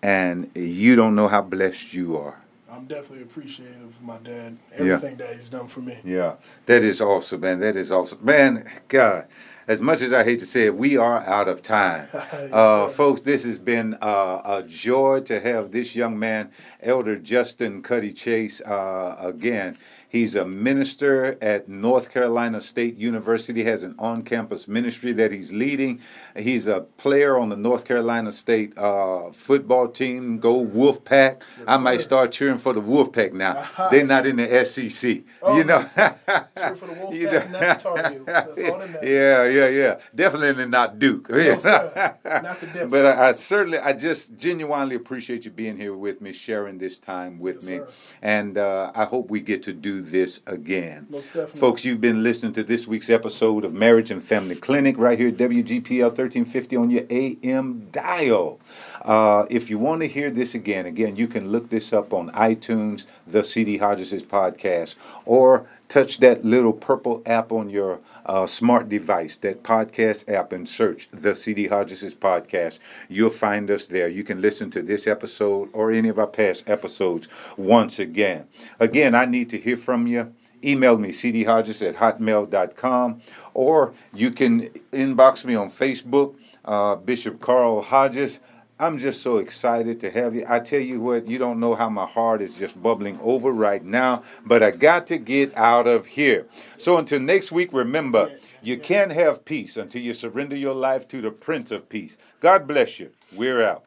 And 0.03 0.51
you 0.53 0.95
don't 0.95 1.15
know 1.15 1.27
how 1.27 1.41
blessed 1.41 1.93
you 1.93 2.17
are. 2.17 2.39
I'm 2.71 2.85
definitely 2.85 3.23
appreciative 3.23 3.81
of 3.81 4.01
my 4.01 4.17
dad, 4.17 4.57
everything 4.73 5.17
yeah. 5.17 5.25
that 5.25 5.35
he's 5.35 5.49
done 5.49 5.67
for 5.67 5.79
me. 5.79 5.97
Yeah, 6.03 6.35
that 6.65 6.83
is 6.83 6.99
awesome, 6.99 7.41
man. 7.41 7.61
That 7.61 7.77
is 7.77 7.91
awesome. 7.91 8.19
Man, 8.21 8.69
God, 8.89 9.25
as 9.67 9.81
much 9.81 10.01
as 10.01 10.13
I 10.13 10.23
hate 10.23 10.39
to 10.39 10.45
say 10.45 10.65
it, 10.65 10.75
we 10.75 10.97
are 10.97 11.21
out 11.21 11.47
of 11.47 11.61
time. 11.63 12.07
yes, 12.13 12.53
uh, 12.53 12.87
folks, 12.87 13.21
this 13.21 13.43
has 13.45 13.59
been 13.59 13.95
uh, 14.01 14.41
a 14.45 14.63
joy 14.67 15.21
to 15.21 15.39
have 15.39 15.71
this 15.71 15.95
young 15.95 16.19
man, 16.19 16.51
Elder 16.81 17.15
Justin 17.15 17.81
Cuddy 17.81 18.13
Chase, 18.13 18.61
uh, 18.61 19.15
again. 19.19 19.77
He's 20.15 20.33
a 20.33 20.45
minister 20.45 21.37
at 21.43 21.67
North 21.67 22.09
Carolina 22.09 22.61
State 22.61 22.95
University, 22.95 23.65
has 23.65 23.83
an 23.83 23.95
on 23.99 24.23
campus 24.23 24.65
ministry 24.65 25.11
that 25.11 25.33
he's 25.33 25.51
leading. 25.51 25.99
He's 26.37 26.67
a 26.67 26.85
player 26.95 27.37
on 27.37 27.49
the 27.49 27.57
North 27.57 27.83
Carolina 27.83 28.31
State 28.31 28.77
uh, 28.77 29.33
football 29.33 29.89
team. 29.89 30.39
Go 30.39 30.65
Wolfpack. 30.65 31.41
Yes, 31.57 31.65
I 31.67 31.75
might 31.75 31.99
start 31.99 32.31
cheering 32.31 32.59
for 32.59 32.71
the 32.71 32.81
Wolfpack 32.81 33.33
now. 33.33 33.57
Uh-huh. 33.57 33.89
They're 33.91 34.05
not 34.05 34.25
in 34.25 34.37
the 34.37 34.63
SEC. 34.63 35.23
Oh, 35.41 35.57
you 35.57 35.65
know. 35.65 35.83
cheer 35.83 36.75
for 36.77 36.85
the 36.87 36.93
Wolf 36.93 37.13
you 37.13 37.27
Pack, 37.27 37.51
not 37.51 37.59
the 37.79 38.23
That's 38.25 38.69
all 38.69 38.77
that. 38.79 39.03
Yeah, 39.03 39.43
yeah, 39.43 39.67
yeah. 39.67 39.99
Definitely 40.15 40.67
not 40.67 40.97
Duke. 40.97 41.29
No, 41.29 41.57
sir. 41.57 42.17
not 42.23 42.57
the 42.61 42.67
Devils. 42.67 42.89
But 42.89 43.05
I, 43.05 43.27
I, 43.27 43.31
certainly, 43.33 43.79
I 43.79 43.91
just 43.91 44.37
genuinely 44.37 44.95
appreciate 44.95 45.43
you 45.43 45.51
being 45.51 45.75
here 45.75 45.93
with 45.93 46.21
me, 46.21 46.31
sharing 46.31 46.77
this 46.77 46.99
time 46.99 47.37
with 47.37 47.55
yes, 47.55 47.69
me. 47.69 47.77
Sir. 47.79 47.87
And 48.21 48.57
uh, 48.57 48.93
I 48.95 49.03
hope 49.03 49.29
we 49.29 49.41
get 49.41 49.61
to 49.63 49.73
do 49.73 50.04
this 50.11 50.41
again. 50.47 51.07
Most 51.09 51.27
definitely. 51.33 51.59
Folks, 51.59 51.85
you've 51.85 52.01
been 52.01 52.23
listening 52.23 52.53
to 52.53 52.63
this 52.63 52.87
week's 52.87 53.09
episode 53.09 53.65
of 53.65 53.73
Marriage 53.73 54.11
and 54.11 54.21
Family 54.21 54.55
Clinic 54.55 54.97
right 54.97 55.17
here 55.17 55.29
at 55.29 55.37
WGPL 55.37 56.09
1350 56.09 56.75
on 56.75 56.89
your 56.89 57.03
AM 57.09 57.87
dial. 57.91 58.59
Uh, 59.01 59.45
if 59.49 59.69
you 59.69 59.77
want 59.77 60.01
to 60.01 60.07
hear 60.07 60.31
this 60.31 60.55
again, 60.55 60.85
again, 60.85 61.15
you 61.15 61.27
can 61.27 61.49
look 61.49 61.69
this 61.69 61.93
up 61.93 62.13
on 62.13 62.31
iTunes, 62.31 63.05
the 63.27 63.43
CD 63.43 63.77
Hodges 63.77 64.11
podcast, 64.23 64.95
or 65.25 65.67
touch 65.87 66.19
that 66.19 66.43
little 66.43 66.73
purple 66.73 67.21
app 67.25 67.51
on 67.51 67.69
your 67.69 67.99
uh, 68.25 68.47
smart 68.47 68.89
device, 68.89 69.37
that 69.37 69.63
podcast 69.63 70.27
app, 70.31 70.51
and 70.51 70.67
search 70.67 71.07
the 71.11 71.35
CD 71.35 71.67
Hodges 71.67 72.15
podcast. 72.15 72.79
You'll 73.09 73.29
find 73.29 73.69
us 73.69 73.87
there. 73.87 74.07
You 74.07 74.23
can 74.23 74.41
listen 74.41 74.69
to 74.71 74.81
this 74.81 75.07
episode 75.07 75.69
or 75.73 75.91
any 75.91 76.09
of 76.09 76.19
our 76.19 76.27
past 76.27 76.69
episodes 76.69 77.27
once 77.57 77.99
again. 77.99 78.47
Again, 78.79 79.15
I 79.15 79.25
need 79.25 79.49
to 79.51 79.57
hear 79.57 79.77
from 79.77 80.07
you. 80.07 80.33
Email 80.63 80.97
me, 80.97 81.09
cdhodges 81.09 81.87
at 81.87 81.97
hotmail.com, 81.97 83.21
or 83.53 83.93
you 84.13 84.31
can 84.31 84.69
inbox 84.91 85.45
me 85.45 85.53
on 85.53 85.69
Facebook, 85.69 86.35
uh, 86.63 86.95
Bishop 86.95 87.39
Carl 87.39 87.81
Hodges. 87.81 88.39
I'm 88.77 88.97
just 88.97 89.21
so 89.21 89.37
excited 89.37 90.01
to 90.01 90.11
have 90.11 90.35
you. 90.35 90.45
I 90.49 90.59
tell 90.59 90.81
you 90.81 90.99
what, 90.99 91.27
you 91.27 91.37
don't 91.37 91.61
know 91.61 91.75
how 91.75 91.89
my 91.89 92.05
heart 92.05 92.41
is 92.41 92.57
just 92.57 92.81
bubbling 92.81 93.17
over 93.21 93.51
right 93.51 93.83
now, 93.83 94.23
but 94.45 94.61
I 94.61 94.71
got 94.71 95.07
to 95.07 95.17
get 95.17 95.55
out 95.55 95.87
of 95.87 96.05
here. 96.07 96.45
So 96.77 96.97
until 96.97 97.21
next 97.21 97.53
week, 97.53 97.71
remember, 97.71 98.31
you 98.61 98.77
can't 98.77 99.13
have 99.13 99.45
peace 99.45 99.77
until 99.77 100.01
you 100.01 100.13
surrender 100.13 100.57
your 100.57 100.75
life 100.75 101.07
to 101.09 101.21
the 101.21 101.31
Prince 101.31 101.71
of 101.71 101.87
Peace. 101.87 102.17
God 102.41 102.67
bless 102.67 102.99
you. 102.99 103.11
We're 103.33 103.63
out. 103.63 103.85